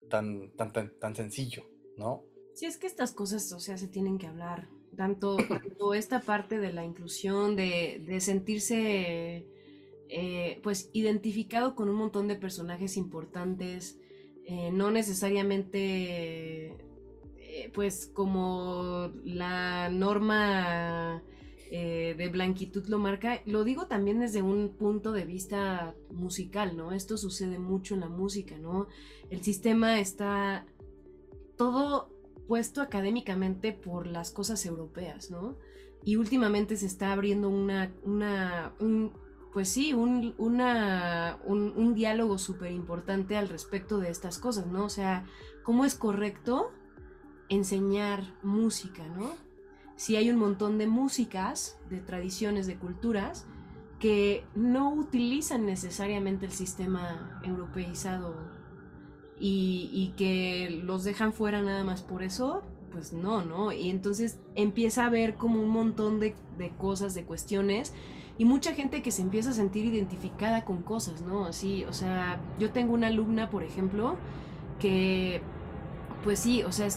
[0.08, 1.64] tan, tan, tan, sencillo,
[1.96, 2.22] ¿no?
[2.54, 4.68] Sí, es que estas cosas, o sea, se tienen que hablar.
[4.96, 5.36] Tanto,
[5.94, 9.46] esta parte de la inclusión, de, de sentirse,
[10.08, 13.98] eh, pues, identificado con un montón de personajes importantes,
[14.44, 16.76] eh, no necesariamente,
[17.36, 21.22] eh, pues, como la norma
[21.68, 23.42] de blanquitud lo marca.
[23.44, 26.92] Lo digo también desde un punto de vista musical, ¿no?
[26.92, 28.86] Esto sucede mucho en la música, ¿no?
[29.30, 30.64] El sistema está
[31.56, 32.08] todo
[32.46, 35.58] puesto académicamente por las cosas europeas, ¿no?
[36.04, 39.12] Y últimamente se está abriendo una, una un,
[39.56, 40.60] pues sí, un, un,
[41.76, 44.84] un diálogo súper importante al respecto de estas cosas, ¿no?
[44.84, 45.24] O sea,
[45.62, 46.72] cómo es correcto
[47.48, 49.46] enseñar música, ¿no?
[49.96, 53.46] si hay un montón de músicas, de tradiciones, de culturas,
[53.98, 58.36] que no utilizan necesariamente el sistema europeizado
[59.40, 63.72] y, que los dejan fuera nada más por eso, pues no, ¿no?
[63.72, 67.94] Y entonces empieza a haber como un montón de, de, cosas, de cuestiones,
[68.38, 71.46] y mucha gente que se empieza a sentir identificada con cosas, ¿no?
[71.46, 74.16] Así, o sea, yo tengo una alumna, por ejemplo,
[74.78, 75.40] que,
[76.22, 76.88] pues sí, o sea,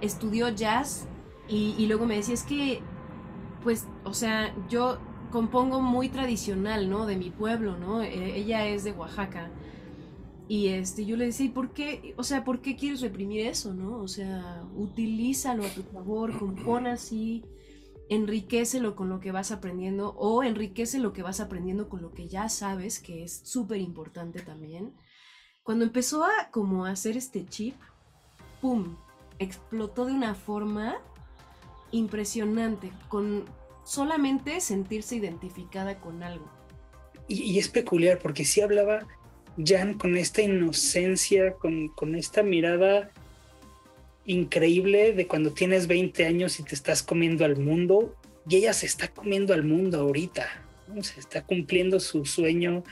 [0.00, 1.06] estudió jazz
[1.48, 2.80] y, luego me decía, es que,
[3.62, 4.98] pues, o sea, yo
[5.30, 7.06] compongo muy tradicional, ¿no?
[7.06, 8.02] De mi pueblo, ¿no?
[8.02, 9.50] E, ella es de Oaxaca.
[10.48, 12.14] Y este, yo le decía, ¿y por qué?
[12.16, 13.98] O sea, ¿por qué quieres reprimir eso, no?
[13.98, 17.44] O sea, utilízalo a tu favor, compón así,
[18.14, 22.28] enriquecelo con lo que vas aprendiendo o enriquece lo que vas aprendiendo con lo que
[22.28, 24.94] ya sabes, que es súper importante también.
[25.62, 27.74] Cuando empezó a como hacer este chip,
[28.60, 28.96] ¡pum!
[29.38, 30.98] Explotó de una forma
[31.90, 33.44] impresionante, con
[33.84, 36.46] solamente sentirse identificada con algo.
[37.28, 39.06] Y, es peculiar porque sí hablaba
[39.64, 43.10] Jan con esta inocencia, con, con esta mirada
[44.24, 48.16] increíble de cuando tienes 20 años y te estás comiendo al mundo,
[48.48, 50.48] y ella se está comiendo al mundo ahorita,
[51.00, 52.82] se está cumpliendo su sueño,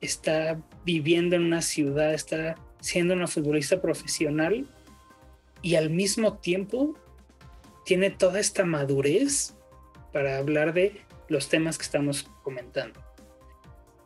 [0.00, 4.66] está viviendo en una ciudad, está siendo una futbolista profesional
[5.62, 6.94] y al mismo tiempo
[7.84, 9.54] tiene toda esta madurez
[10.12, 13.00] para hablar de los temas que estamos comentando.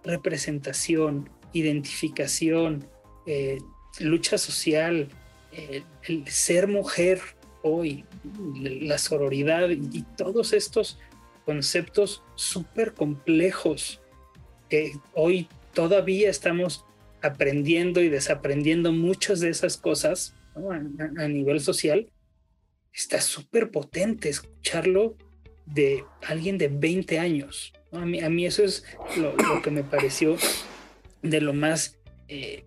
[0.03, 2.87] Representación, identificación,
[3.27, 3.59] eh,
[4.01, 5.09] lucha social,
[5.55, 7.21] el ser mujer
[7.63, 8.05] hoy,
[8.61, 10.99] la sororidad y todos estos
[11.45, 14.01] conceptos súper complejos
[14.69, 16.85] que hoy todavía estamos
[17.23, 20.35] aprendiendo y desaprendiendo muchas de esas cosas
[21.19, 22.09] a, nivel social,
[22.93, 25.17] está súper potente escucharlo
[25.67, 27.73] de alguien de 20 años.
[27.93, 28.85] A, mí, a, mí, eso es
[29.17, 30.37] lo, que me pareció
[31.23, 32.65] de lo más, eh,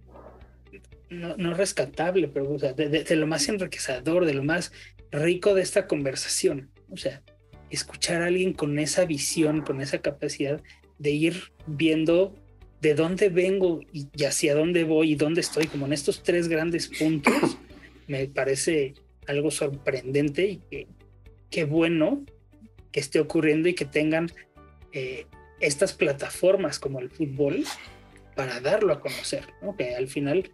[1.09, 4.71] no, rescatable, pero de, lo más enriquecedor, de lo más
[5.11, 6.69] rico de esta conversación.
[6.89, 7.23] O sea,
[7.69, 10.61] escuchar a alguien con esa visión, con esa capacidad
[10.99, 12.35] de ir viendo
[12.81, 16.87] de dónde vengo y, hacia dónde voy y dónde estoy, como en estos tres grandes
[16.87, 17.57] puntos,
[18.07, 18.93] me parece
[19.27, 20.87] algo sorprendente y que
[21.49, 22.25] qué bueno
[22.91, 24.31] que esté ocurriendo y que tengan
[24.91, 25.25] eh,
[25.59, 27.63] estas plataformas como el fútbol
[28.35, 29.45] para darlo a conocer,
[29.77, 30.51] que al final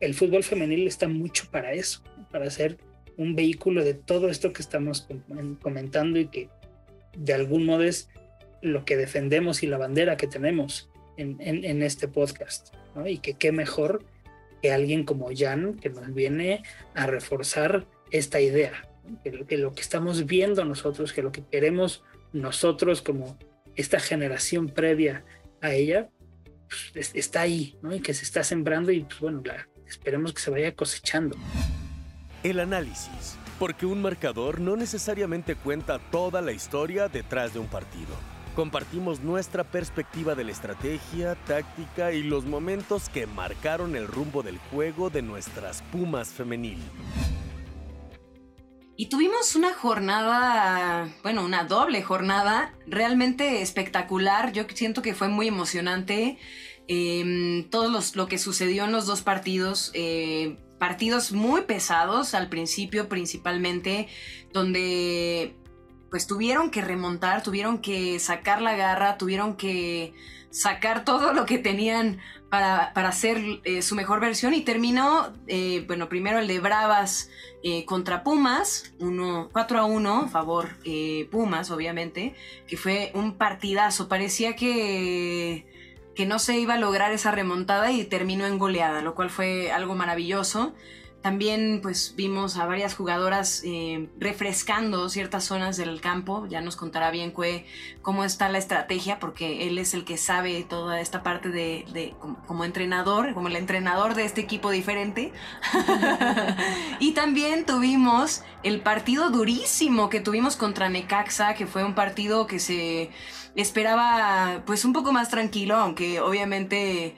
[0.00, 2.78] el fútbol femenil está mucho para eso, para ser
[3.16, 5.08] un vehículo de todo esto que estamos
[5.62, 6.48] comentando y que
[7.16, 8.08] de algún modo es
[8.60, 12.74] lo que defendemos y la bandera que tenemos en, este podcast.
[13.06, 14.04] Y que qué mejor
[14.62, 16.62] que alguien como Jan que nos viene
[16.94, 18.88] a reforzar esta idea,
[19.22, 23.38] que, lo que estamos viendo nosotros, que lo que queremos nosotros como
[23.76, 25.24] esta generación previa
[25.60, 26.08] a ella,
[26.92, 27.94] pues, está ahí, ¿no?
[27.94, 29.42] Y que se está sembrando y pues bueno,
[29.88, 31.36] esperemos que se vaya cosechando.
[32.42, 38.14] El análisis, porque un marcador no necesariamente cuenta toda la historia detrás de un partido
[38.56, 44.56] Compartimos nuestra perspectiva de la estrategia, táctica y los momentos que marcaron el rumbo del
[44.56, 46.78] juego de nuestras Pumas femenil.
[48.96, 54.54] Y tuvimos una jornada, bueno, una doble jornada realmente espectacular.
[54.54, 56.38] Yo siento que fue muy emocionante
[56.88, 59.90] eh, todo lo que sucedió en los dos partidos.
[59.94, 64.08] Eh, partidos muy pesados al principio principalmente,
[64.52, 65.56] donde
[66.10, 70.12] pues tuvieron que remontar, tuvieron que sacar la garra, tuvieron que
[70.50, 72.18] sacar todo lo que tenían
[72.50, 77.30] para, hacer eh, su mejor versión y terminó, eh, bueno, primero el de Bravas
[77.86, 80.76] contra Pumas, 4 a 1, favor
[81.32, 82.36] Pumas, obviamente,
[82.68, 85.66] que fue un partidazo, parecía que,
[86.16, 89.70] que no se iba a lograr esa remontada y terminó en goleada, lo cual fue
[89.70, 90.74] algo maravilloso.
[91.20, 96.46] También pues vimos a varias jugadoras eh, refrescando ciertas zonas del campo.
[96.48, 97.34] Ya nos contará bien
[98.00, 102.14] cómo está la estrategia, porque él es el que sabe toda esta parte de,
[102.46, 105.32] como, entrenador, como el entrenador de este equipo diferente.
[107.00, 112.60] y también tuvimos el partido durísimo que tuvimos contra Necaxa, que fue un partido que
[112.60, 113.10] se
[113.56, 117.16] esperaba pues un poco más tranquilo, aunque obviamente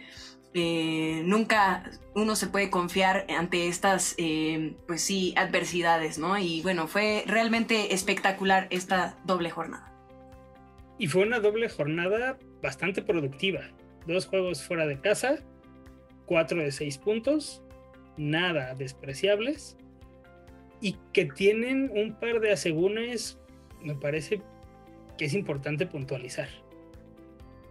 [0.55, 6.38] eh, nunca uno se puede confiar ante estas, eh, pues sí, adversidades, ¿no?
[6.38, 9.92] Y bueno, fue realmente espectacular esta doble jornada.
[10.98, 13.61] Y fue una doble jornada bastante productiva.
[14.07, 15.38] Dos juegos fuera de casa,
[16.27, 17.62] cuatro de seis puntos,
[18.16, 19.77] nada despreciables,
[20.81, 23.38] y que tienen un par de asegúnes,
[23.83, 24.42] me parece
[25.18, 26.48] que es importante puntualizar.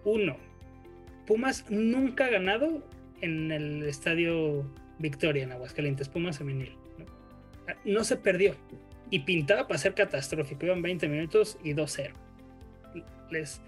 [0.03, 0.37] Uno,
[1.25, 2.83] Pumas nunca ha ganado
[3.21, 4.65] en el estadio
[4.99, 6.75] Victoria en Aguascalientes, Pumas femenil.
[7.83, 8.03] ¿no?
[8.03, 8.55] se perdió
[9.09, 10.65] y pintaba para ser catastrófico.
[10.65, 12.11] Iban 20 minutos y 2-0.
[13.29, 13.61] Les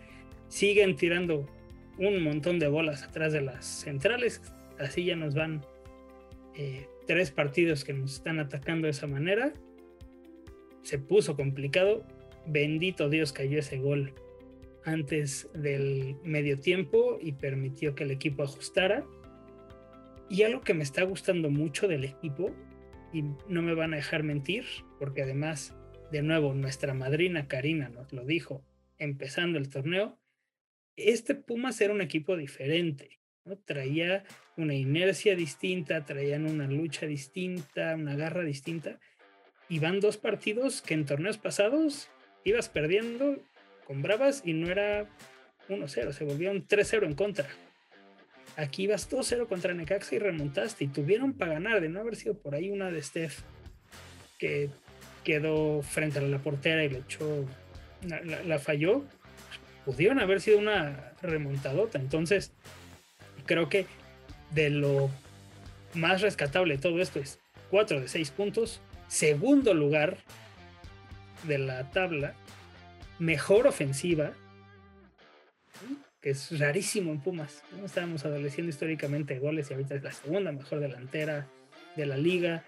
[0.47, 1.47] siguen tirando
[1.97, 4.41] un montón de bolas atrás de las centrales.
[4.79, 5.65] Así ya nos van
[6.55, 9.51] eh, tres partidos que nos están atacando de esa manera.
[10.81, 12.05] Se puso complicado.
[12.45, 14.13] Bendito Dios cayó ese gol
[14.83, 19.05] antes del medio tiempo y permitió que el equipo ajustara.
[20.29, 22.53] Y algo que me está gustando mucho del equipo,
[23.11, 24.65] y no me van a dejar mentir,
[24.99, 25.75] porque además,
[26.11, 28.63] de nuevo, nuestra madrina Karina nos lo dijo
[28.99, 30.19] empezando el torneo,
[30.95, 33.19] este Pumas era un equipo diferente,
[33.65, 34.25] traía
[34.57, 38.99] una inercia distinta, traían una lucha distinta, una garra distinta,
[39.69, 42.09] y van dos partidos que en torneos pasados
[42.43, 43.37] ibas perdiendo
[43.85, 45.07] con Bravas y no era
[45.69, 47.47] 1-0, se volvió un 3-0 en contra.
[48.55, 52.35] Aquí vas 2-0 contra Necaxa y remontaste y tuvieron para ganar, de no haber sido
[52.35, 53.39] por ahí una de Steph
[54.37, 54.69] que
[55.23, 57.45] quedó frente a la portera y le echó,
[58.45, 59.03] la, falló,
[59.85, 61.99] pudieron haber sido una remontadota.
[61.99, 62.51] Entonces,
[63.45, 63.85] creo que
[64.51, 65.09] de lo
[65.93, 70.17] más rescatable de todo esto es 4 de 6 puntos, segundo lugar
[71.43, 72.33] de la tabla,
[73.19, 74.33] mejor ofensiva,
[76.21, 77.63] que es rarísimo en Pumas.
[77.77, 77.85] ¿no?
[77.85, 81.47] Estábamos adoleciendo históricamente goles y ahorita es la segunda mejor delantera
[81.95, 82.63] de la liga.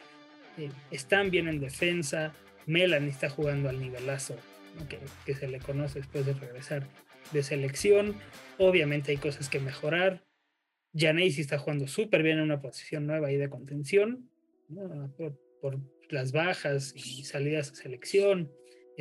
[0.57, 2.33] Eh, están bien en defensa.
[2.65, 4.37] Melanie está jugando al nivelazo
[5.25, 6.87] que, se le conoce después de regresar
[7.31, 8.15] de selección.
[8.57, 10.23] Obviamente hay cosas que mejorar.
[10.93, 14.29] Janeisi está jugando súper bien en una posición nueva ahí de contención
[15.61, 18.51] por, las bajas y salidas a selección,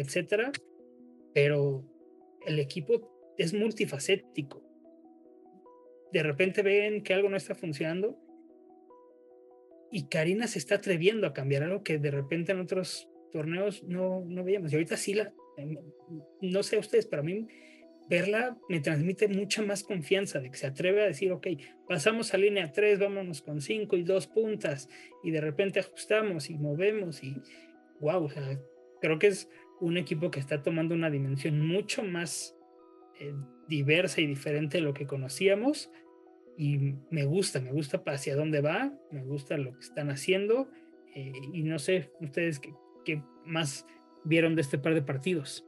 [0.01, 0.53] etcétera.
[1.35, 1.85] Pero
[2.47, 4.63] el equipo es multifacético.
[6.13, 8.19] De repente ven que algo no está funcionando
[9.91, 14.25] y Karina se está atreviendo a cambiar algo que de repente en otros torneos no,
[14.25, 14.73] no veíamos.
[14.73, 15.77] Y ahorita sí la, em,
[16.41, 17.47] no sé ustedes, pero a mí
[18.09, 21.47] verla me transmite mucha más confianza de que se atreve a decir, ok,
[21.89, 24.89] pasamos a línea 3, vámonos con 5 y 2 puntas
[25.23, 27.37] y de repente ajustamos y movemos y
[28.01, 28.29] wow,
[29.01, 29.49] creo que es
[29.81, 32.57] un equipo que está tomando una dimensión mucho más
[33.19, 33.35] eh,
[33.69, 35.91] diversa y diferente de lo que conocíamos
[36.57, 40.69] y me gusta, me gusta hacia dónde va, me gusta lo que están haciendo
[41.15, 42.75] eh, y no sé ustedes qué,
[43.05, 43.87] qué más
[44.25, 45.67] vieron de este par de partidos.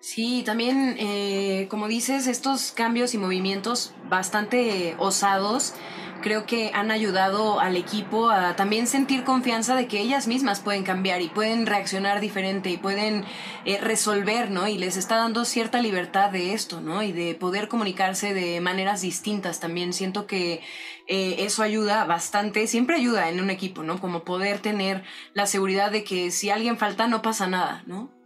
[0.00, 5.74] Sí, también, eh, como dices, estos cambios y movimientos bastante osados
[6.20, 10.84] creo que han ayudado al equipo a también sentir confianza de que ellas mismas pueden
[10.84, 13.24] cambiar y pueden reaccionar diferente y pueden
[13.64, 14.68] eh, resolver, ¿no?
[14.68, 17.02] Y les está dando cierta libertad de esto, ¿no?
[17.02, 19.92] Y de poder comunicarse de maneras distintas también.
[19.92, 20.60] Siento que
[21.08, 24.00] eh, eso ayuda bastante, siempre ayuda en un equipo, ¿no?
[24.00, 25.02] Como poder tener
[25.34, 28.19] la seguridad de que si alguien falta no pasa nada, ¿no?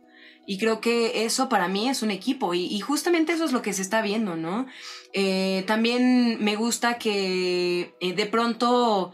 [0.47, 3.73] Y creo que eso para mí es un equipo y, justamente eso es lo que
[3.73, 4.67] se está viendo, ¿no?
[5.13, 9.13] Eh, también me gusta que eh, de pronto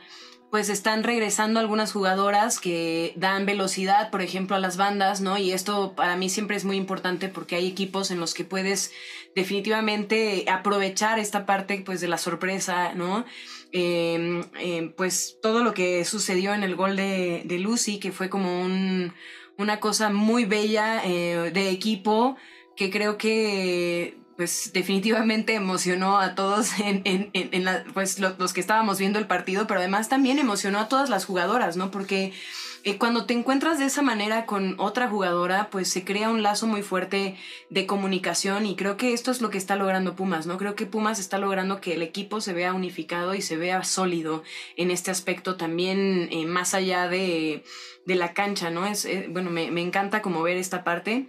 [0.50, 5.38] pues están regresando algunas jugadoras que dan velocidad, por ejemplo, a las bandas, ¿no?
[5.38, 8.90] Y esto para mí siempre es muy importante porque hay equipos en los que puedes
[9.36, 13.24] definitivamente aprovechar esta parte pues de la sorpresa, ¿no?
[13.70, 18.28] Em, em, pues todo lo que sucedió en el gol de, de Lucy, que fue
[18.28, 19.14] como un,
[19.60, 22.36] una cosa muy bella eh, de equipo
[22.76, 27.30] que creo que pues definitivamente emocionó a todos en,
[27.92, 31.76] pues los que estábamos viendo el partido, pero además también emocionó a todas las jugadoras,
[31.76, 31.90] ¿no?
[31.90, 32.32] Porque
[32.82, 36.66] eh, cuando te encuentras de esa manera con otra jugadora, pues se crea un lazo
[36.66, 37.36] muy fuerte
[37.68, 40.56] de comunicación y creo que esto es lo que está logrando Pumas, ¿no?
[40.56, 44.42] Creo que Pumas está logrando que el equipo se vea unificado y se vea sólido
[44.76, 47.62] en este aspecto también eh, más allá de,
[48.06, 48.86] la cancha, ¿no?
[48.86, 51.28] Es, eh, bueno, me, encanta como ver esta parte.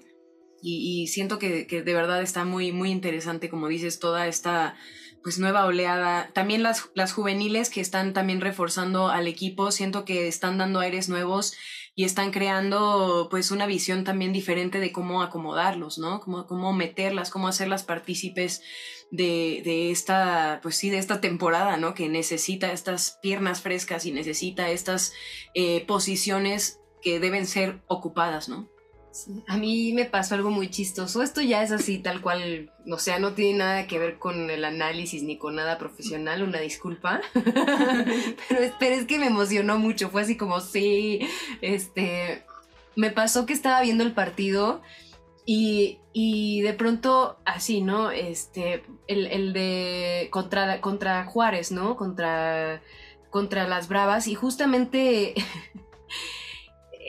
[0.63, 4.75] Y, siento que, que, de verdad está muy, muy interesante, como dices, toda esta
[5.23, 6.29] pues nueva oleada.
[6.33, 11.09] También las, las juveniles que están también reforzando al equipo, siento que están dando aires
[11.09, 11.55] nuevos
[11.95, 16.19] y están creando pues una visión también diferente de cómo acomodarlos, ¿no?
[16.21, 18.61] Cómo, cómo meterlas, cómo hacerlas partícipes
[19.11, 21.93] de, de, esta, pues sí, de esta temporada, ¿no?
[21.93, 25.13] Que necesita estas piernas frescas y necesita estas
[25.53, 28.69] eh, posiciones que deben ser ocupadas, ¿no?
[29.49, 31.21] A mí me pasó algo muy chistoso.
[31.21, 34.63] Esto ya es así, tal cual, o sea, no tiene nada que ver con el
[34.63, 37.19] análisis ni con nada profesional, una disculpa.
[37.33, 40.09] pero, pero es que me emocionó mucho.
[40.09, 41.19] Fue así como, sí,
[41.59, 42.45] este.
[42.95, 44.81] Me pasó que estaba viendo el partido
[45.53, 48.09] y, y de pronto, así, ¿no?
[48.09, 50.29] Este, el, el de.
[50.31, 51.97] Contra, contra Juárez, ¿no?
[51.97, 52.81] Contra,
[53.29, 54.27] contra las Bravas.
[54.27, 55.35] Y justamente.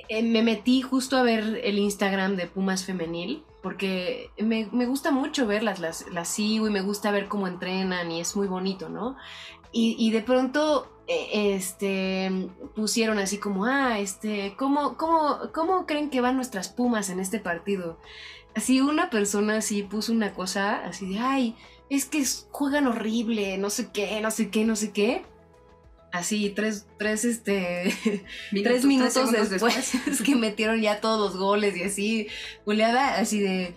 [0.08, 5.46] Eh, me metí justo a ver el Instagram de Pumas Femenil, porque me, gusta mucho
[5.46, 9.16] verlas, las, las, sigo y me gusta ver cómo entrenan y es muy bonito, ¿no?
[9.72, 12.30] Y, de pronto este,
[12.74, 17.40] pusieron así como, ah, este, ¿cómo, cómo, ¿cómo creen que van nuestras Pumas en este
[17.40, 17.98] partido?
[18.54, 21.56] Así una persona así puso una cosa así de, ay,
[21.90, 25.24] es que juegan horrible, no sé qué, no sé qué, no sé qué
[26.12, 27.94] así tres, tres, este,
[28.62, 32.28] tres minutos después, es que metieron ya todos los goles y así,
[32.64, 33.74] goleada así de,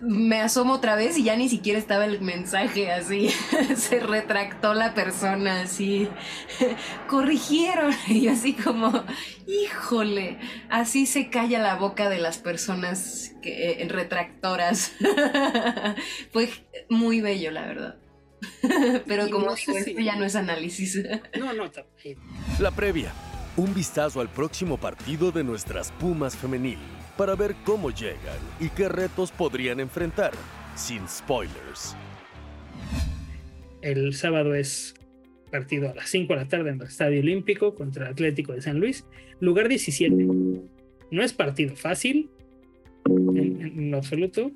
[0.00, 3.30] me asomo otra vez y ya ni siquiera estaba el mensaje así,
[3.76, 6.08] se retractó la persona así,
[7.08, 9.04] corrigieron y así como,
[9.46, 10.38] híjole,
[10.70, 14.92] así se calla la boca de las personas que, retractoras,
[16.32, 16.48] fue
[16.88, 17.96] muy bello la verdad.
[19.06, 20.96] Pero Y como no digo, sé si- esto ya no es análisis.
[21.38, 22.18] No, no, también.
[22.60, 23.12] La previa.
[23.56, 26.78] Un vistazo al próximo partido de nuestras Pumas femenil
[27.18, 30.30] para ver cómo llegan y qué retos podrían enfrentar,
[30.76, 31.96] sin spoilers.
[33.82, 34.94] El sábado es
[35.50, 38.62] partido a las 5 de la tarde en el Estadio Olímpico contra el Atlético de
[38.62, 39.04] San Luis.
[39.40, 40.14] Lugar 17.
[41.10, 42.30] No es partido fácil,
[43.06, 44.52] en, en absoluto.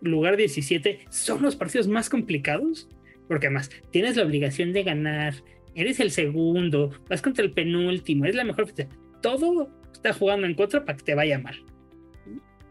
[0.00, 2.88] Lugar 17 son los partidos más complicados,
[3.28, 5.34] porque además tienes la obligación de ganar,
[5.74, 8.72] eres el segundo, vas contra el penúltimo, es la mejor.
[9.20, 11.56] Todo está jugando en contra para que te vaya mal.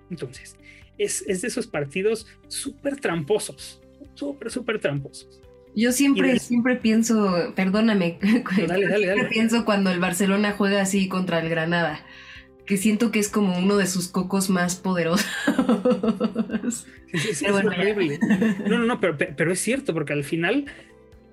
[0.10, 0.56] Entonces,
[0.98, 3.82] es, es de esos partidos súper tramposos,
[4.14, 5.42] súper, súper tramposos.
[5.76, 9.30] Yo siempre, siempre pienso, perdóname, dale, dale, siempre dale.
[9.30, 12.00] pienso cuando el Barcelona juega así contra el Granada,
[12.66, 15.26] que siento que es como uno de sus cocos más poderosos.
[17.12, 18.20] Sí, sí, sí, Pero es horrible.
[18.68, 20.66] No, no, no, pero, pero- es cierto, porque al final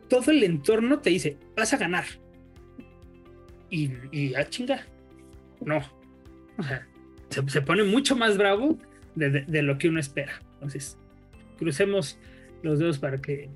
[0.09, 2.05] todo el entorno te dice, vas a ganar.
[3.71, 4.87] Y, y a chinga.
[5.65, 5.79] No.
[6.59, 6.87] O sea,
[7.33, 8.79] se, pone mucho más bravo
[9.15, 10.41] de, lo que uno espera.
[10.55, 10.97] Entonces,
[11.59, 12.19] crucemos
[12.63, 13.51] los dedos para que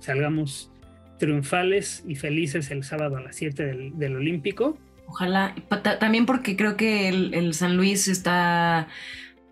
[0.00, 0.70] salgamos
[1.18, 4.78] triunfales y felices el sábado a las 7 del, del Olímpico.
[5.06, 5.54] Ojalá,
[6.00, 8.88] también porque creo que el, San Luis está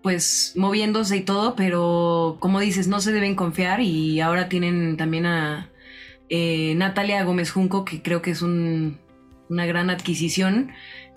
[0.01, 5.27] pues moviéndose y todo, pero como dices, no se deben confiar y ahora tienen también
[5.27, 5.69] a
[6.29, 8.97] eh, Natalia Gómez Junco, que creo que es un-
[9.49, 10.71] una gran adquisición,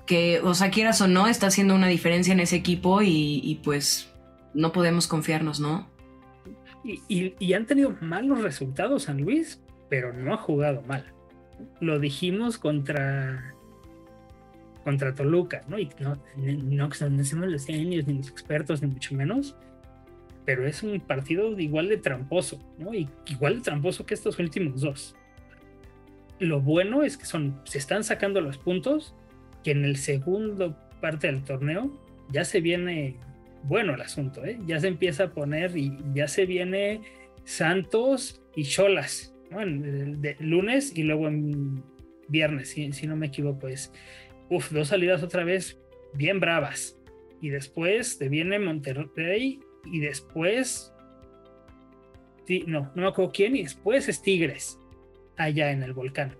[0.06, 4.12] que, o sea, quieras o no, está haciendo una diferencia en ese equipo y, pues
[4.52, 5.88] no podemos confiarnos, ¿no?
[6.84, 11.12] Y, y- han tenido malos resultados San Luis, pero no ha jugado mal.
[11.80, 13.54] Lo dijimos contra
[14.84, 15.78] contra Toluca, ¿no?
[15.78, 19.56] Y no, no, no los genios, ni los expertos, ni mucho menos,
[20.44, 22.92] pero es un partido igual de tramposo, ¿no?
[22.92, 25.16] Y igual de tramposo que estos últimos dos.
[26.38, 29.14] Lo bueno es que son, se están sacando los puntos,
[29.64, 31.90] que en el segundo parte del torneo
[32.30, 33.16] ya se viene
[33.64, 34.58] bueno el asunto, ¿eh?
[34.66, 37.00] Ya se empieza a poner y ya se viene
[37.44, 39.58] Santos y Cholas, ¿no?
[39.60, 41.82] De, lunes y luego en
[42.28, 43.92] viernes, si, si no me equivoco, es,
[44.50, 45.78] uf, dos salidas otra vez
[46.12, 46.98] bien bravas.
[47.40, 50.92] Y después te viene Monterrey y después,
[52.66, 54.78] no, no me acuerdo quién, y después es Tigres,
[55.36, 56.36] allá en el volcán.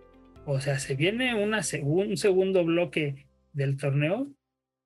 [0.47, 4.29] O sea, se viene una un segundo bloque del torneo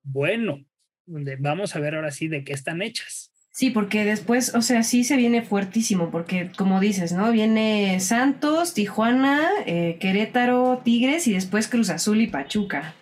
[0.03, 0.63] bueno,
[1.05, 3.31] donde vamos a ver ahora sí de qué están hechas.
[3.51, 7.31] Sí, porque después, o sea, sí se viene fuertísimo, porque como dices, ¿no?
[7.31, 12.93] Viene Santos, Tijuana, eh, Querétaro, Tigres y después Cruz Azul y Pachuca.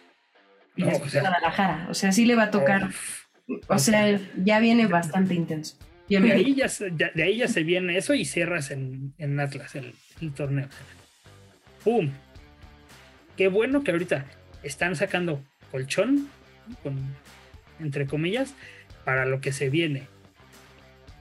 [0.76, 1.88] Y No, o sea- Guadalajara.
[1.91, 2.89] O sea, sí le va a tocar.
[3.68, 5.78] O sea, ya viene bastante intenso.
[6.10, 6.68] De ahí ya,
[7.14, 10.70] de ahí ya se viene eso y cierras en, en Atlas el, el torneo.
[11.84, 12.10] ¡Pum!
[13.38, 14.25] Qué bueno que ahorita
[14.63, 16.27] están sacando colchón,
[17.79, 18.55] entre comillas,
[19.05, 20.07] para lo que se viene.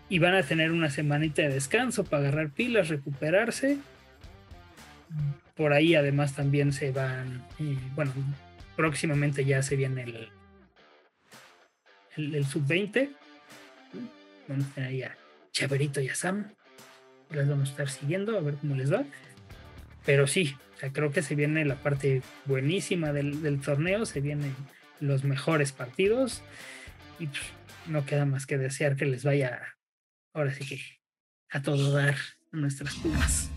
[0.09, 3.77] Y van a tener una semanita de descanso para agarrar pilas, recuperarse.
[5.55, 7.45] Por ahí además también se van,
[7.95, 8.13] bueno,
[8.77, 10.29] próximamente ya se viene el,
[12.17, 13.11] el, el sub-20.
[14.49, 15.17] Vamos a tener ahí a
[15.53, 16.51] Chaverito y a Sam.
[17.31, 19.05] Las vamos a estar siguiendo a ver cómo les va.
[20.05, 24.55] Pero sí, o sea, creo que se viene la parte buenísima del, torneo, se vienen
[25.01, 26.43] los mejores partidos
[27.19, 27.29] y
[27.87, 29.77] no queda más que desear que les vaya
[30.35, 30.81] ahora sí que
[31.49, 32.17] a todo dar
[32.53, 33.51] nuestras pumas.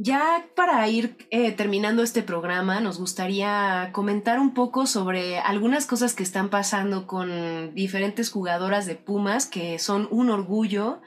[0.00, 6.14] Ya para ir eh, terminando este programa, nos gustaría comentar un poco sobre algunas cosas
[6.14, 11.00] que están pasando con diferentes jugadoras de Pumas que son un orgullo,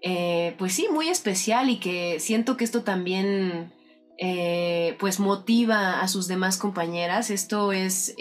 [0.00, 3.72] eh, pues sí, muy especial y que siento que esto también
[4.18, 7.30] eh, pues motiva a sus demás compañeras.
[7.30, 8.16] Esto es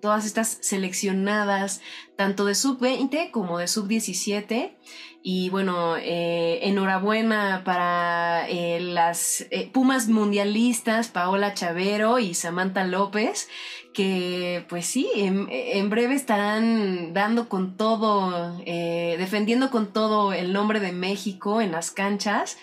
[0.00, 1.80] todas estas seleccionadas,
[2.16, 4.76] tanto de sub-20 como de sub-17.
[5.22, 13.48] Y bueno, eh, enhorabuena para eh, las eh, Pumas mundialistas, Paola Chavero y Samantha López,
[13.92, 20.80] que pues sí, en, en breve estarán dando con todo, defendiendo con todo el nombre
[20.80, 22.56] de México en las canchas.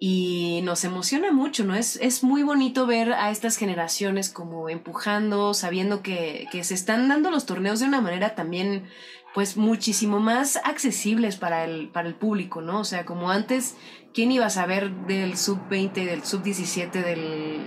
[0.00, 1.74] Y nos emociona mucho, ¿no?
[1.74, 7.08] Es, es muy bonito ver a estas generaciones como empujando, sabiendo que, que se están
[7.08, 8.84] dando los torneos de una manera también
[9.38, 12.80] pues muchísimo más accesibles para el, para el público, ¿no?
[12.80, 13.76] O sea, como antes,
[14.12, 16.90] ¿quién iba a saber del sub-20, del sub-17,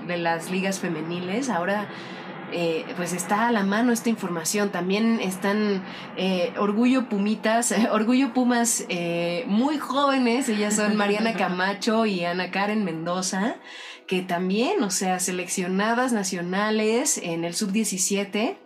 [0.05, 1.49] de las ligas femeniles?
[1.49, 1.87] Ahora
[2.51, 4.69] eh, pues está a la mano esta información.
[4.73, 5.81] También están
[6.17, 8.85] eh, Orgullo Pumitas, Orgullo Pumas
[9.47, 13.55] muy jóvenes, ellas son Mariana Camacho y Ana Karen Mendoza,
[14.07, 18.57] que también, o sea, seleccionadas nacionales en el sub-17.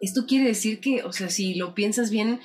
[0.00, 2.40] Esto quiere decir que, o sea, si lo piensas bien,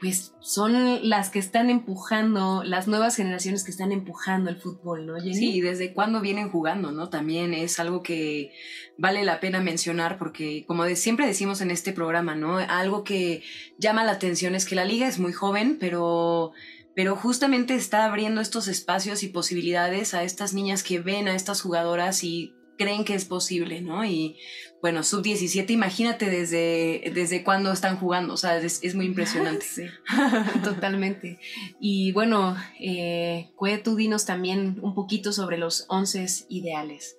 [0.00, 5.18] pues son las que están empujando, las nuevas generaciones que están empujando el fútbol, ¿no?
[5.20, 7.08] Sí, desde cuándo vienen jugando, ¿no?
[7.08, 8.52] También es algo que
[8.98, 12.58] vale la pena mencionar porque, como siempre decimos en este programa, ¿no?
[12.58, 13.42] Algo que
[13.78, 16.52] llama la atención es que la liga es muy joven, pero
[16.94, 21.60] pero justamente está abriendo estos espacios y posibilidades a estas niñas que ven a estas
[21.60, 24.04] jugadoras y creen que es posible, ¿no?
[24.04, 24.38] Y
[24.80, 29.64] bueno, sub-17, imagínate desde, desde cuándo están jugando, o sea, es, muy impresionante.
[29.74, 29.86] Sí,
[30.64, 31.38] totalmente.
[31.80, 33.50] Y bueno, eh,
[33.82, 37.18] tú dinos también un poquito sobre los once ideales.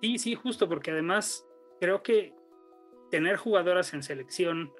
[0.00, 1.44] Sí, sí, justo, porque además
[1.80, 2.34] creo que
[3.10, 4.72] tener jugadoras en selección,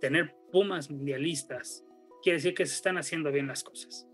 [0.00, 1.84] tener pumas mundialistas,
[2.22, 4.06] quiere decir que se están haciendo bien las cosas.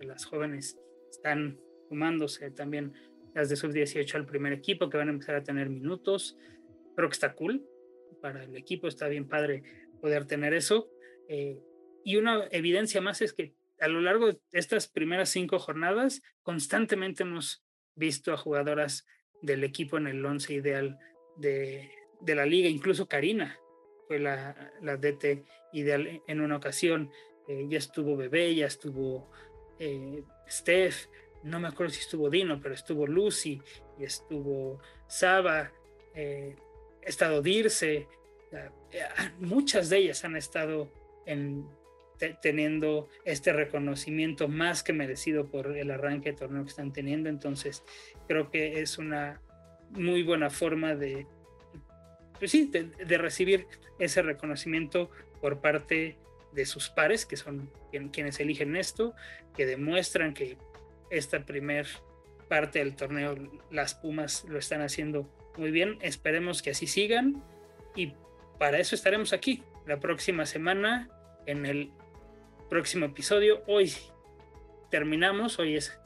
[0.00, 0.78] Las jóvenes
[1.10, 1.58] están
[1.88, 2.92] fumándose también
[3.34, 6.36] las de sub-18 al primer equipo que van a empezar a tener minutos.
[6.96, 7.64] Creo que está cool
[8.20, 9.62] para el equipo, está bien padre
[10.00, 10.88] poder tener eso.
[11.28, 11.58] Eh,
[12.04, 17.24] y una evidencia más es que a lo largo de estas primeras cinco jornadas, constantemente
[17.24, 17.64] hemos
[17.94, 19.06] visto a jugadoras
[19.42, 20.98] del equipo en el once ideal
[21.36, 23.58] de, de la liga, incluso Karina
[24.06, 27.10] fue la, la DT ideal en una ocasión.
[27.48, 29.30] Eh, ya estuvo Bebé, ya estuvo
[29.78, 31.06] eh, Steph,
[31.42, 33.60] no me acuerdo si estuvo Dino, pero estuvo Lucy
[33.98, 35.72] y estuvo Saba,
[36.14, 36.56] eh,
[37.02, 38.08] estado Dirce,
[38.52, 38.68] eh,
[39.38, 40.92] muchas de ellas han estado
[41.26, 41.66] en,
[42.40, 47.82] teniendo este reconocimiento más que merecido por el arranque de torneo que están teniendo, entonces
[48.28, 49.40] creo que es una
[49.90, 51.26] muy buena forma de,
[52.38, 53.66] pues de, recibir
[53.98, 56.16] ese reconocimiento por parte
[56.52, 57.70] de sus pares, que son
[58.12, 59.14] quienes eligen esto,
[59.56, 60.56] que demuestran que
[61.12, 61.86] esta primer
[62.48, 63.36] parte del torneo
[63.70, 65.98] las Pumas lo están haciendo muy bien.
[66.00, 67.42] Esperemos que así sigan
[67.94, 68.14] y
[68.58, 71.10] para eso estaremos aquí la próxima semana
[71.46, 71.92] en el
[72.70, 73.62] próximo episodio.
[73.66, 73.92] Hoy
[74.90, 75.98] terminamos, hoy es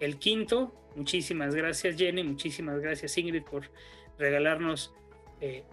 [0.00, 0.74] el quinto.
[0.96, 3.70] Muchísimas gracias Jenny, muchísimas gracias Ingrid por
[4.18, 4.94] regalarnos
[5.40, 5.64] eh,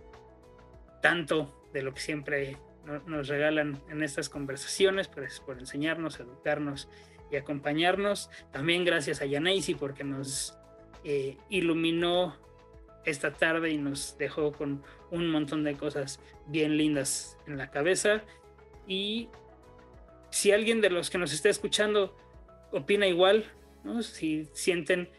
[1.01, 2.57] tanto de lo que siempre
[3.05, 6.89] nos regalan en estas conversaciones, pues, por enseñarnos, educarnos
[7.31, 8.29] y acompañarnos.
[8.51, 10.57] También gracias a Yanaisi porque nos
[11.03, 12.35] eh, iluminó
[13.05, 18.23] esta tarde y nos dejó con un montón de cosas bien lindas en la cabeza.
[18.87, 19.29] Y
[20.29, 22.15] si alguien de los que nos está escuchando
[22.71, 23.45] opina igual,
[24.01, 25.09] si sienten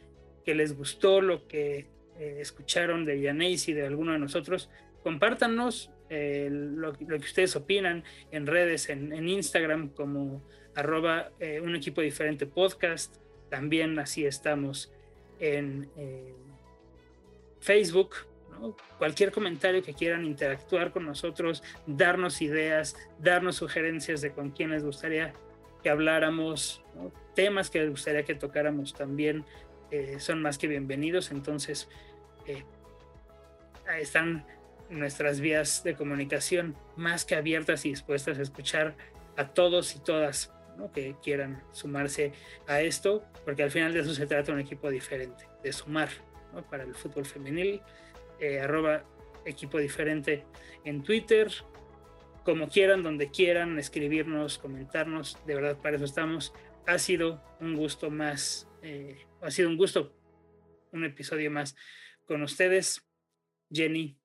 [0.44, 4.70] que les gustó lo que eh, escucharon de Yanaisi y de alguno de nosotros,
[5.03, 10.42] compártanos eh, lo, que ustedes opinan en redes, en, Instagram como
[10.74, 13.16] arroba eh, un equipo diferente podcast.
[13.48, 14.92] También así estamos
[15.40, 16.34] en eh,
[17.61, 18.11] Facebook.
[18.98, 24.84] Cualquier comentario que quieran interactuar con nosotros, darnos ideas, darnos sugerencias de con quién les
[24.84, 25.32] gustaría
[25.82, 26.84] que habláramos,
[27.34, 29.44] temas que les gustaría que tocáramos también,
[30.18, 31.32] son más que bienvenidos.
[31.32, 31.88] Entonces,
[33.98, 34.46] están
[34.93, 38.97] nuestras vías de comunicación más que abiertas y dispuestas a escuchar
[39.36, 40.53] a todos y todas
[40.95, 42.32] que quieran sumarse
[42.66, 46.09] a esto, porque al final de eso se trata un equipo diferente, de sumar
[46.70, 47.80] para el fútbol femenil.
[48.40, 49.05] Eh, arroba
[49.45, 50.45] equipo diferente
[50.84, 51.49] en Twitter,
[52.45, 56.53] como quieran, donde quieran, escribirnos, comentarnos, de verdad para eso estamos.
[56.86, 60.12] Ha sido un gusto más, eh, ha sido un gusto,
[60.90, 61.76] un episodio más
[62.26, 63.07] con ustedes,
[63.70, 64.18] Jenny,